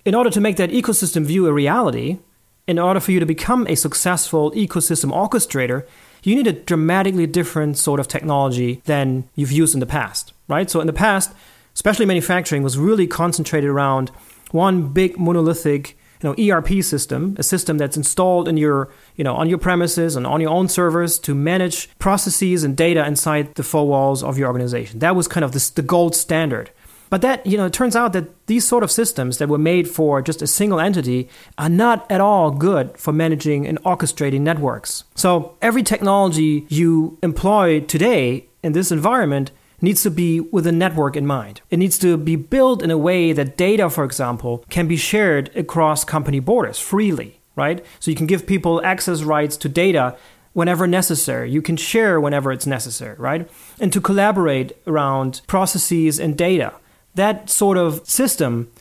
in 0.05 0.15
order 0.15 0.29
to 0.29 0.39
make 0.39 0.55
that 0.55 0.71
ecosystem 0.71 1.25
view 1.25 1.47
a 1.47 1.53
reality, 1.53 2.19
in 2.65 2.79
order 2.79 3.01
for 3.01 3.11
you 3.11 3.19
to 3.19 3.25
become 3.25 3.67
a 3.67 3.75
successful 3.75 4.51
ecosystem 4.53 5.11
orchestrator, 5.11 5.85
you 6.23 6.33
need 6.33 6.47
a 6.47 6.53
dramatically 6.53 7.27
different 7.27 7.77
sort 7.77 7.99
of 7.99 8.07
technology 8.07 8.81
than 8.85 9.27
you've 9.35 9.51
used 9.51 9.73
in 9.73 9.81
the 9.81 9.85
past, 9.85 10.31
right? 10.47 10.69
So 10.69 10.79
in 10.79 10.87
the 10.87 10.93
past, 10.93 11.33
especially 11.73 12.05
manufacturing 12.05 12.63
was 12.63 12.77
really 12.77 13.05
concentrated 13.05 13.69
around 13.69 14.11
one 14.51 14.93
big 14.93 15.19
monolithic 15.19 15.97
you 16.23 16.29
know 16.29 16.55
ERP 16.55 16.83
system, 16.83 17.35
a 17.37 17.43
system 17.43 17.77
that's 17.77 17.97
installed 17.97 18.47
in 18.47 18.57
your 18.57 18.89
you 19.15 19.23
know 19.23 19.35
on 19.35 19.49
your 19.49 19.57
premises 19.57 20.15
and 20.15 20.25
on 20.25 20.41
your 20.41 20.51
own 20.51 20.67
servers 20.67 21.19
to 21.19 21.35
manage 21.35 21.89
processes 21.99 22.63
and 22.63 22.75
data 22.75 23.05
inside 23.05 23.55
the 23.55 23.63
four 23.63 23.87
walls 23.87 24.23
of 24.23 24.37
your 24.37 24.47
organization. 24.47 24.99
That 24.99 25.15
was 25.15 25.27
kind 25.27 25.43
of 25.43 25.51
the 25.51 25.81
gold 25.81 26.15
standard. 26.15 26.71
But 27.13 27.21
that, 27.21 27.45
you 27.45 27.57
know, 27.57 27.67
it 27.67 27.73
turns 27.73 27.95
out 27.95 28.11
that 28.13 28.47
these 28.47 28.67
sort 28.67 28.81
of 28.81 28.89
systems 28.89 29.37
that 29.37 29.47
were 29.47 29.59
made 29.59 29.87
for 29.87 30.19
just 30.19 30.41
a 30.41 30.47
single 30.47 30.79
entity 30.79 31.29
are 31.59 31.69
not 31.69 32.11
at 32.11 32.21
all 32.21 32.49
good 32.49 32.97
for 32.97 33.13
managing 33.13 33.67
and 33.67 33.79
orchestrating 33.83 34.41
networks. 34.41 35.03
So 35.13 35.55
every 35.61 35.83
technology 35.83 36.65
you 36.69 37.19
employ 37.21 37.81
today 37.81 38.47
in 38.63 38.71
this 38.71 38.91
environment 38.91 39.51
needs 39.79 40.01
to 40.01 40.09
be 40.09 40.39
with 40.39 40.65
a 40.65 40.71
network 40.71 41.15
in 41.15 41.27
mind. 41.27 41.61
It 41.69 41.77
needs 41.77 41.99
to 41.99 42.17
be 42.17 42.35
built 42.35 42.81
in 42.81 42.89
a 42.89 42.97
way 42.97 43.31
that 43.31 43.57
data, 43.57 43.91
for 43.91 44.05
example, 44.05 44.63
can 44.71 44.87
be 44.87 44.97
shared 44.97 45.55
across 45.55 46.03
company 46.03 46.39
borders 46.39 46.79
freely, 46.79 47.41
right? 47.55 47.85
So 47.99 48.11
you 48.11 48.17
can 48.17 48.27
give 48.27 48.45
people 48.45 48.83
access 48.83 49.23
rights 49.23 49.57
to 49.57 49.69
data 49.69 50.15
whenever 50.53 50.87
necessary. 50.87 51.51
You 51.51 51.61
can 51.61 51.77
share 51.77 52.21
whenever 52.21 52.51
it's 52.51 52.67
necessary, 52.67 53.15
right? 53.17 53.49
And 53.79 53.91
to 53.93 54.01
collaborate 54.01 54.73
around 54.87 55.41
processes 55.47 56.19
and 56.19 56.37
data. 56.37 56.73
That 57.15 57.49
sort 57.49 57.77
of 57.77 58.07
system 58.07 58.71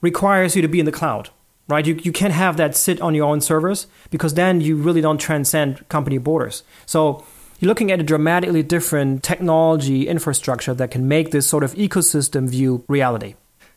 requires 0.00 0.56
you 0.56 0.62
to 0.62 0.68
be 0.68 0.80
in 0.80 0.86
the 0.86 0.92
cloud, 0.92 1.30
right? 1.68 1.86
You, 1.86 1.94
you 2.02 2.12
can't 2.12 2.34
have 2.34 2.56
that 2.56 2.76
sit 2.76 3.00
on 3.00 3.14
your 3.14 3.26
own 3.26 3.40
servers 3.40 3.86
because 4.10 4.34
then 4.34 4.60
you 4.60 4.76
really 4.76 5.00
don't 5.00 5.18
transcend 5.18 5.88
company 5.88 6.18
borders. 6.18 6.62
So 6.86 7.24
you're 7.58 7.68
looking 7.68 7.92
at 7.92 8.00
a 8.00 8.02
dramatically 8.02 8.62
different 8.62 9.22
technology 9.22 10.08
infrastructure 10.08 10.74
that 10.74 10.90
can 10.90 11.08
make 11.08 11.30
this 11.30 11.46
sort 11.46 11.62
of 11.62 11.74
ecosystem 11.74 12.48
view 12.48 12.84
reality. 12.88 13.34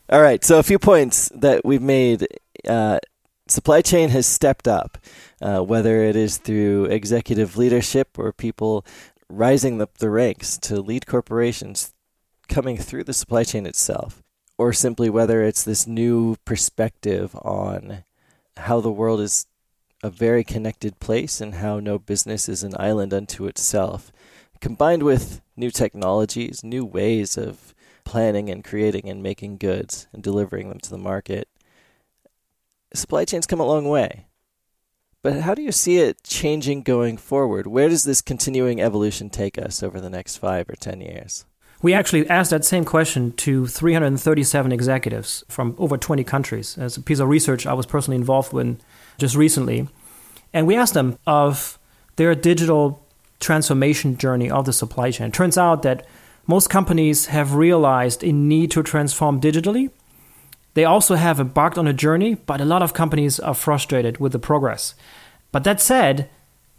All 0.10 0.22
right, 0.22 0.44
so 0.44 0.60
a 0.60 0.64
few 0.64 0.80
points 0.80 1.30
that 1.36 1.66
we've 1.66 1.82
made. 1.82 2.28
Uh, 2.68 3.00
supply 3.48 3.82
chain 3.82 4.10
has 4.10 4.26
stepped 4.26 4.68
up, 4.68 4.98
uh, 5.42 5.60
whether 5.60 6.04
it 6.04 6.16
is 6.16 6.38
through 6.38 6.86
executive 6.86 7.58
leadership 7.58 8.18
or 8.18 8.32
people 8.32 8.86
rising 9.30 9.82
up 9.82 9.98
the 9.98 10.10
ranks 10.10 10.58
to 10.58 10.82
lead 10.82 11.08
corporations 11.08 11.94
coming 12.48 12.78
through 12.78 13.04
the 13.04 13.14
supply 13.14 13.44
chain 13.44 13.66
itself, 13.66 14.22
or 14.58 14.74
simply 14.74 15.10
whether 15.10 15.44
it's 15.44 15.64
this 15.64 15.88
new 15.88 16.36
perspective 16.46 17.36
on 17.38 18.04
how 18.58 18.80
the 18.80 18.92
world 18.92 19.20
is 19.20 19.48
a 20.04 20.10
very 20.10 20.44
connected 20.44 21.00
place 21.00 21.40
and 21.42 21.56
how 21.56 21.80
no 21.80 21.98
business 21.98 22.50
is 22.50 22.62
an 22.62 22.74
island 22.78 23.14
unto 23.14 23.48
itself, 23.48 24.12
combined 24.60 25.04
with 25.04 25.42
new 25.56 25.72
technologies, 25.72 26.64
new 26.64 26.86
ways 26.86 27.38
of 27.38 27.74
planning 28.04 28.50
and 28.50 28.64
creating 28.64 29.10
and 29.10 29.24
making 29.24 29.58
goods 29.58 30.08
and 30.12 30.22
delivering 30.22 30.70
them 30.70 30.80
to 30.80 30.90
the 30.90 30.98
market. 30.98 31.48
Supply 32.94 33.26
chains 33.26 33.48
come 33.48 33.60
a 33.60 33.66
long 33.66 33.90
way. 33.90 34.26
But 35.24 35.42
how 35.42 35.56
do 35.56 35.62
you 35.62 35.72
see 35.72 35.98
it 35.98 36.22
changing 36.24 36.84
going 36.84 37.18
forward? 37.18 37.66
Where 37.66 37.90
does 37.90 38.04
this 38.04 38.22
continuing 38.22 38.82
evolution 38.82 39.30
take 39.30 39.58
us 39.58 39.82
over 39.82 40.02
the 40.02 40.10
next 40.10 40.38
five 40.38 40.70
or 40.70 40.76
ten 40.76 41.02
years? 41.02 41.46
We 41.82 41.94
actually 41.94 42.30
asked 42.30 42.52
that 42.52 42.64
same 42.64 42.86
question 42.86 43.32
to 43.34 43.68
337 43.68 44.72
executives 44.72 45.44
from 45.50 45.76
over 45.78 45.98
20 45.98 46.24
countries. 46.24 46.78
As 46.78 46.96
a 46.96 47.02
piece 47.02 47.20
of 47.20 47.28
research 47.28 47.66
I 47.66 47.74
was 47.74 47.86
personally 47.86 48.18
involved 48.18 48.54
with 48.54 48.80
just 49.18 49.36
recently. 49.36 49.90
And 50.54 50.68
we 50.68 50.76
asked 50.76 50.94
them 50.94 51.18
of 51.26 51.80
their 52.16 52.36
digital 52.36 53.06
transformation 53.40 54.18
journey 54.18 54.50
of 54.50 54.66
the 54.66 54.72
supply 54.72 55.12
chain. 55.12 55.28
It 55.28 55.34
turns 55.34 55.58
out 55.58 55.82
that 55.82 56.06
most 56.48 56.70
companies 56.70 57.28
have 57.28 57.56
realized 57.56 58.24
a 58.24 58.32
need 58.32 58.72
to 58.72 58.84
transform 58.84 59.42
digitally. 59.42 59.90
They 60.74 60.86
also 60.86 61.16
have 61.16 61.40
embarked 61.40 61.78
on 61.78 61.88
a 61.88 61.94
journey, 61.94 62.36
but 62.36 62.62
a 62.62 62.66
lot 62.66 62.82
of 62.82 62.94
companies 62.94 63.40
are 63.40 63.54
frustrated 63.54 64.18
with 64.20 64.32
the 64.32 64.40
progress. 64.40 64.96
But 65.52 65.64
that 65.66 65.80
said, 65.80 66.30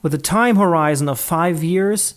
with 0.02 0.12
a 0.14 0.18
time 0.18 0.56
horizon 0.56 1.08
of 1.08 1.20
five 1.20 1.62
years, 1.62 2.14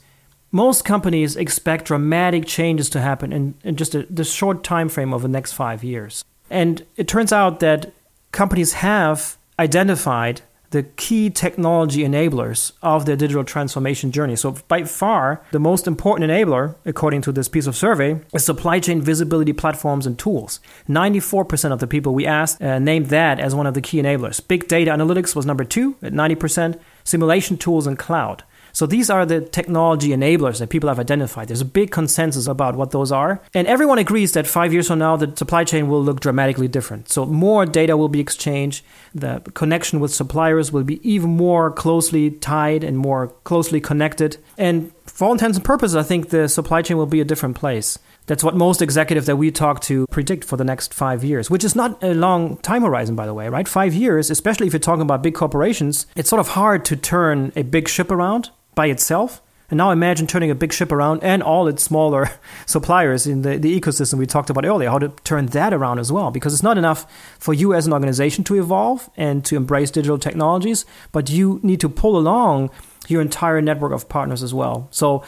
most 0.52 0.86
companies 0.86 1.36
expect 1.36 1.86
dramatic 1.86 2.46
changes 2.46 2.90
to 2.92 3.02
happen 3.02 3.32
in, 3.32 3.54
in 3.64 3.76
just 3.76 3.94
a, 3.96 4.04
the 4.10 4.24
short 4.24 4.64
time 4.64 4.90
frame 4.90 5.14
of 5.14 5.22
the 5.22 5.28
next 5.28 5.54
five 5.54 5.84
years. 5.84 6.24
And 6.50 6.86
it 6.96 7.08
turns 7.08 7.32
out 7.32 7.60
that 7.60 7.94
companies 8.32 8.74
have 8.74 9.38
identified 9.60 10.42
the 10.72 10.84
key 10.84 11.30
technology 11.30 12.04
enablers 12.04 12.74
of 12.82 13.06
their 13.06 13.16
digital 13.16 13.44
transformation 13.44 14.12
journey. 14.12 14.36
So, 14.36 14.58
by 14.68 14.84
far, 14.84 15.42
the 15.52 15.60
most 15.60 15.88
important 15.88 16.30
enabler, 16.30 16.76
according 16.86 17.22
to 17.24 17.32
this 17.32 17.48
piece 17.48 17.68
of 17.68 17.76
survey, 17.76 18.20
is 18.34 18.46
supply 18.46 18.80
chain 18.80 19.02
visibility 19.02 19.54
platforms 19.54 20.06
and 20.06 20.18
tools. 20.18 20.60
94% 20.90 21.72
of 21.72 21.80
the 21.80 21.88
people 21.88 22.14
we 22.14 22.26
asked 22.26 22.62
uh, 22.62 22.80
named 22.80 23.08
that 23.08 23.40
as 23.40 23.56
one 23.56 23.68
of 23.68 23.74
the 23.74 23.82
key 23.82 24.02
enablers. 24.02 24.46
Big 24.46 24.68
data 24.68 24.92
analytics 24.92 25.36
was 25.36 25.46
number 25.46 25.64
two 25.64 25.96
at 26.02 26.14
90%, 26.14 26.80
simulation 27.04 27.58
tools 27.58 27.88
and 27.88 27.98
cloud. 27.98 28.44
So 28.78 28.86
these 28.86 29.10
are 29.10 29.26
the 29.26 29.42
technology 29.42 30.10
enablers 30.10 30.60
that 30.60 30.70
people 30.70 30.88
have 30.88 31.00
identified. 31.00 31.48
There's 31.48 31.62
a 31.62 31.66
big 31.66 31.90
consensus 31.90 32.46
about 32.46 32.76
what 32.76 32.92
those 32.92 33.12
are. 33.12 33.42
And 33.56 33.66
everyone 33.66 33.98
agrees 33.98 34.34
that 34.34 34.46
five 34.46 34.72
years 34.72 34.86
from 34.86 35.00
now, 35.00 35.16
the 35.16 35.36
supply 35.36 35.64
chain 35.64 35.88
will 35.88 36.04
look 36.04 36.20
dramatically 36.20 36.68
different. 36.68 37.10
So 37.10 37.26
more 37.26 37.66
data 37.66 37.98
will 37.98 38.08
be 38.08 38.20
exchanged. 38.20 38.86
The 39.16 39.42
connection 39.56 40.00
with 40.00 40.14
suppliers 40.14 40.72
will 40.72 40.84
be 40.84 41.00
even 41.02 41.32
more 41.32 41.72
closely 41.72 42.30
tied 42.30 42.84
and 42.84 43.00
more 43.00 43.30
closely 43.46 43.82
connected. 43.82 44.38
And 44.60 44.92
for 45.08 45.26
all 45.26 45.32
intents 45.32 45.58
and 45.58 45.66
purposes, 45.66 45.96
I 45.96 46.04
think 46.04 46.30
the 46.30 46.48
supply 46.48 46.84
chain 46.84 46.98
will 46.98 47.08
be 47.08 47.20
a 47.20 47.26
different 47.26 47.56
place. 47.56 47.98
That's 48.28 48.44
what 48.44 48.56
most 48.56 48.84
executives 48.84 49.26
that 49.26 49.38
we 49.38 49.50
talk 49.50 49.82
to 49.84 50.06
predict 50.12 50.44
for 50.44 50.56
the 50.56 50.66
next 50.66 50.94
five 50.94 51.24
years, 51.24 51.50
which 51.50 51.64
is 51.64 51.76
not 51.76 52.04
a 52.04 52.14
long 52.14 52.58
time 52.58 52.84
horizon, 52.84 53.16
by 53.16 53.26
the 53.26 53.34
way, 53.34 53.50
right? 53.50 53.68
Five 53.68 53.96
years, 53.96 54.30
especially 54.30 54.68
if 54.68 54.74
you're 54.74 54.80
talking 54.80 55.02
about 55.02 55.24
big 55.24 55.34
corporations, 55.34 56.06
it's 56.16 56.30
sort 56.30 56.42
of 56.42 56.50
hard 56.50 56.86
to 56.86 56.96
turn 56.96 57.52
a 57.56 57.64
big 57.64 57.88
ship 57.88 58.12
around 58.12 58.52
by 58.78 58.88
itself. 58.88 59.42
And 59.70 59.80
now 59.80 59.92
imagine 59.92 60.28
turning 60.28 60.50
a 60.50 60.56
big 60.56 60.72
ship 60.72 60.94
around 60.94 61.22
and 61.24 61.44
all 61.44 61.68
its 61.68 61.84
smaller 61.84 62.30
suppliers 62.66 63.28
in 63.28 63.42
the, 63.42 63.58
the 63.58 63.78
ecosystem 63.78 64.18
we 64.18 64.26
talked 64.26 64.50
about 64.50 64.66
earlier, 64.66 64.90
how 64.90 65.00
to 65.00 65.10
turn 65.26 65.48
that 65.48 65.74
around 65.74 66.00
as 66.00 66.10
well. 66.10 66.32
Because 66.32 66.54
it's 66.54 66.64
not 66.64 66.78
enough 66.78 67.12
for 67.38 67.54
you 67.54 67.74
as 67.74 67.86
an 67.86 67.92
organization 67.92 68.46
to 68.46 68.56
evolve 68.56 69.10
and 69.18 69.44
to 69.44 69.58
embrace 69.58 69.92
digital 69.92 70.18
technologies, 70.18 70.86
but 71.12 71.30
you 71.30 71.60
need 71.64 71.82
to 71.82 71.90
pull 71.90 72.16
along 72.18 72.70
your 73.10 73.20
entire 73.20 73.62
network 73.62 73.92
of 73.92 74.08
partners 74.08 74.42
as 74.42 74.54
well. 74.54 74.88
So, 74.92 75.26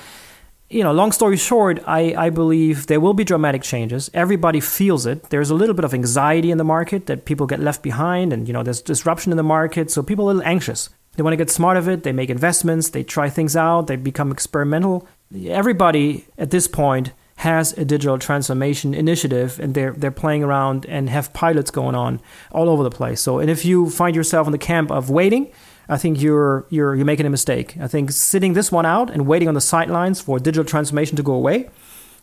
you 0.69 0.83
know, 0.83 0.93
long 0.93 1.11
story 1.11 1.35
short, 1.35 1.81
I, 1.87 2.13
I 2.15 2.29
believe 2.29 2.87
there 2.87 2.99
will 3.01 3.15
be 3.15 3.23
dramatic 3.23 3.63
changes. 3.63 4.09
Everybody 4.13 4.61
feels 4.61 5.05
it. 5.05 5.31
There's 5.31 5.49
a 5.49 5.55
little 5.55 5.75
bit 5.75 5.85
of 5.85 5.93
anxiety 5.93 6.51
in 6.51 6.59
the 6.59 6.63
market 6.63 7.07
that 7.07 7.25
people 7.25 7.47
get 7.47 7.59
left 7.59 7.81
behind, 7.81 8.31
and, 8.31 8.47
you 8.47 8.53
know, 8.53 8.63
there's 8.63 8.81
disruption 8.81 9.33
in 9.33 9.37
the 9.37 9.43
market. 9.43 9.89
So 9.89 10.03
people 10.03 10.29
are 10.29 10.31
a 10.31 10.35
little 10.35 10.47
anxious. 10.47 10.89
They 11.15 11.23
want 11.23 11.33
to 11.33 11.37
get 11.37 11.49
smart 11.49 11.77
of 11.77 11.87
it. 11.87 12.03
They 12.03 12.11
make 12.11 12.29
investments. 12.29 12.89
They 12.89 13.03
try 13.03 13.29
things 13.29 13.55
out. 13.55 13.87
They 13.87 13.95
become 13.95 14.31
experimental. 14.31 15.07
Everybody 15.47 16.25
at 16.37 16.51
this 16.51 16.67
point 16.67 17.11
has 17.37 17.71
a 17.77 17.85
digital 17.85 18.19
transformation 18.19 18.93
initiative 18.93 19.59
and 19.61 19.73
they're 19.73 19.93
they're 19.93 20.11
playing 20.11 20.43
around 20.43 20.85
and 20.87 21.09
have 21.09 21.31
pilots 21.31 21.71
going 21.71 21.95
on 21.95 22.19
all 22.51 22.69
over 22.69 22.83
the 22.83 22.91
place. 22.91 23.21
So 23.21 23.39
and 23.39 23.49
if 23.49 23.63
you 23.63 23.89
find 23.89 24.15
yourself 24.15 24.45
in 24.45 24.51
the 24.51 24.57
camp 24.57 24.91
of 24.91 25.09
waiting, 25.09 25.49
I 25.87 25.97
think 25.97 26.21
you're 26.21 26.65
you're 26.69 26.95
you're 26.95 27.05
making 27.05 27.25
a 27.25 27.29
mistake. 27.29 27.77
I 27.79 27.87
think 27.87 28.11
sitting 28.11 28.53
this 28.53 28.71
one 28.71 28.85
out 28.85 29.09
and 29.09 29.25
waiting 29.25 29.47
on 29.47 29.53
the 29.53 29.61
sidelines 29.61 30.19
for 30.19 30.37
digital 30.37 30.65
transformation 30.65 31.15
to 31.15 31.23
go 31.23 31.33
away, 31.33 31.69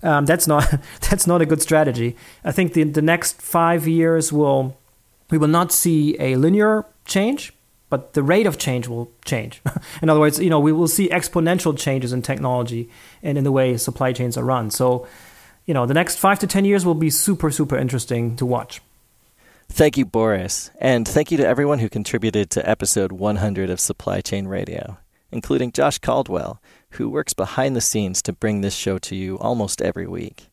um, 0.03 0.27
that's 0.27 0.47
not 0.47 0.71
that's 1.09 1.27
not 1.27 1.41
a 1.41 1.47
good 1.47 1.63
strategy. 1.63 2.15
I 2.45 2.53
think 2.53 2.75
the 2.75 2.85
the 2.85 3.03
next 3.03 3.41
five 3.41 3.89
years 3.89 4.33
will 4.35 4.77
we 5.31 5.39
will 5.39 5.49
not 5.49 5.73
see 5.73 6.15
a 6.21 6.37
linear 6.37 6.85
change 7.07 7.56
but 7.89 8.15
the 8.15 8.23
rate 8.23 8.47
of 8.47 8.59
change 8.59 8.89
will 8.89 9.11
change. 9.25 9.63
in 10.03 10.09
other 10.09 10.21
words, 10.21 10.39
you 10.39 10.51
know, 10.51 10.61
we 10.61 10.73
will 10.73 10.89
see 10.89 11.09
exponential 11.09 11.77
changes 11.77 12.13
in 12.13 12.23
technology 12.23 12.89
and 13.23 13.39
in 13.39 13.45
the 13.45 13.53
way 13.53 13.77
supply 13.77 14.13
chains 14.13 14.37
are 14.37 14.45
run. 14.45 14.71
So, 14.71 15.07
you 15.67 15.75
know, 15.75 15.87
the 15.87 15.95
next 15.95 16.17
five 16.17 16.39
to 16.41 16.47
10 16.47 16.65
years 16.65 16.85
will 16.85 16.95
be 16.95 17.11
super, 17.11 17.51
super 17.51 17.77
interesting 17.77 18.37
to 18.37 18.47
watch. 18.47 18.81
Thank 19.69 19.97
you, 19.97 20.05
Boris. 20.05 20.71
And 20.81 21.07
thank 21.07 21.31
you 21.31 21.37
to 21.39 21.47
everyone 21.47 21.81
who 21.81 21.89
contributed 21.89 22.51
to 22.51 22.69
episode 22.69 23.13
100 23.13 23.69
of 23.71 23.81
Supply 23.81 24.21
Chain 24.21 24.47
Radio, 24.47 24.99
including 25.33 25.73
Josh 25.73 25.99
Caldwell, 25.99 26.63
who 26.91 27.09
works 27.09 27.35
behind 27.35 27.75
the 27.75 27.81
scenes 27.81 28.23
to 28.23 28.33
bring 28.33 28.61
this 28.61 28.75
show 28.75 28.99
to 28.99 29.17
you 29.17 29.37
almost 29.39 29.83
every 29.83 30.07
week. 30.07 30.49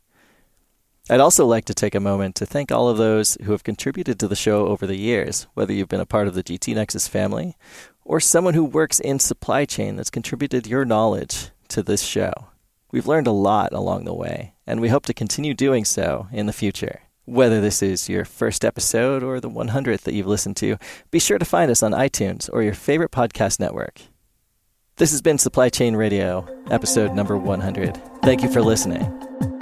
I'd 1.10 1.20
also 1.20 1.46
like 1.46 1.66
to 1.66 1.74
take 1.74 1.96
a 1.96 2.00
moment 2.00 2.36
to 2.36 2.46
thank 2.46 2.72
all 2.72 2.88
of 2.88 2.98
those 2.98 3.38
who 3.44 3.52
have 3.52 3.64
contributed 3.64 4.18
to 4.20 4.28
the 4.28 4.38
show 4.38 4.68
over 4.68 4.88
the 4.88 4.96
years, 4.96 5.48
whether 5.54 5.74
you've 5.74 5.90
been 5.90 6.00
a 6.00 6.06
part 6.06 6.28
of 6.28 6.34
the 6.34 6.44
GT 6.44 6.76
Nexus 6.76 7.10
family 7.10 7.58
or 8.06 8.22
someone 8.22 8.54
who 8.54 8.64
works 8.64 9.02
in 9.02 9.20
supply 9.20 9.66
chain 9.66 9.98
that's 9.98 10.10
contributed 10.10 10.66
your 10.66 10.86
knowledge 10.86 11.50
to 11.68 11.84
this 11.84 12.02
show. 12.02 12.32
We've 12.92 13.08
learned 13.08 13.28
a 13.28 13.32
lot 13.32 13.74
along 13.74 14.06
the 14.06 14.14
way, 14.14 14.54
and 14.66 14.80
we 14.80 14.90
hope 14.90 15.06
to 15.08 15.14
continue 15.14 15.54
doing 15.54 15.84
so 15.84 16.28
in 16.32 16.46
the 16.46 16.54
future. 16.54 17.02
Whether 17.26 17.60
this 17.60 17.82
is 17.82 18.08
your 18.08 18.24
first 18.24 18.64
episode 18.64 19.24
or 19.24 19.40
the 19.40 19.50
100th 19.50 20.02
that 20.02 20.14
you've 20.14 20.28
listened 20.28 20.58
to, 20.58 20.78
be 21.12 21.20
sure 21.20 21.38
to 21.38 21.46
find 21.46 21.70
us 21.70 21.84
on 21.84 21.92
iTunes 21.92 22.50
or 22.54 22.64
your 22.64 22.74
favorite 22.74 23.12
podcast 23.12 23.60
network. 23.60 24.02
This 24.98 25.12
has 25.12 25.22
been 25.22 25.38
Supply 25.38 25.70
Chain 25.70 25.96
Radio, 25.96 26.48
episode 26.70 27.14
number 27.14 27.38
100. 27.38 28.00
Thank 28.22 28.44
you 28.44 28.50
for 28.50 28.62
listening. 28.62 29.53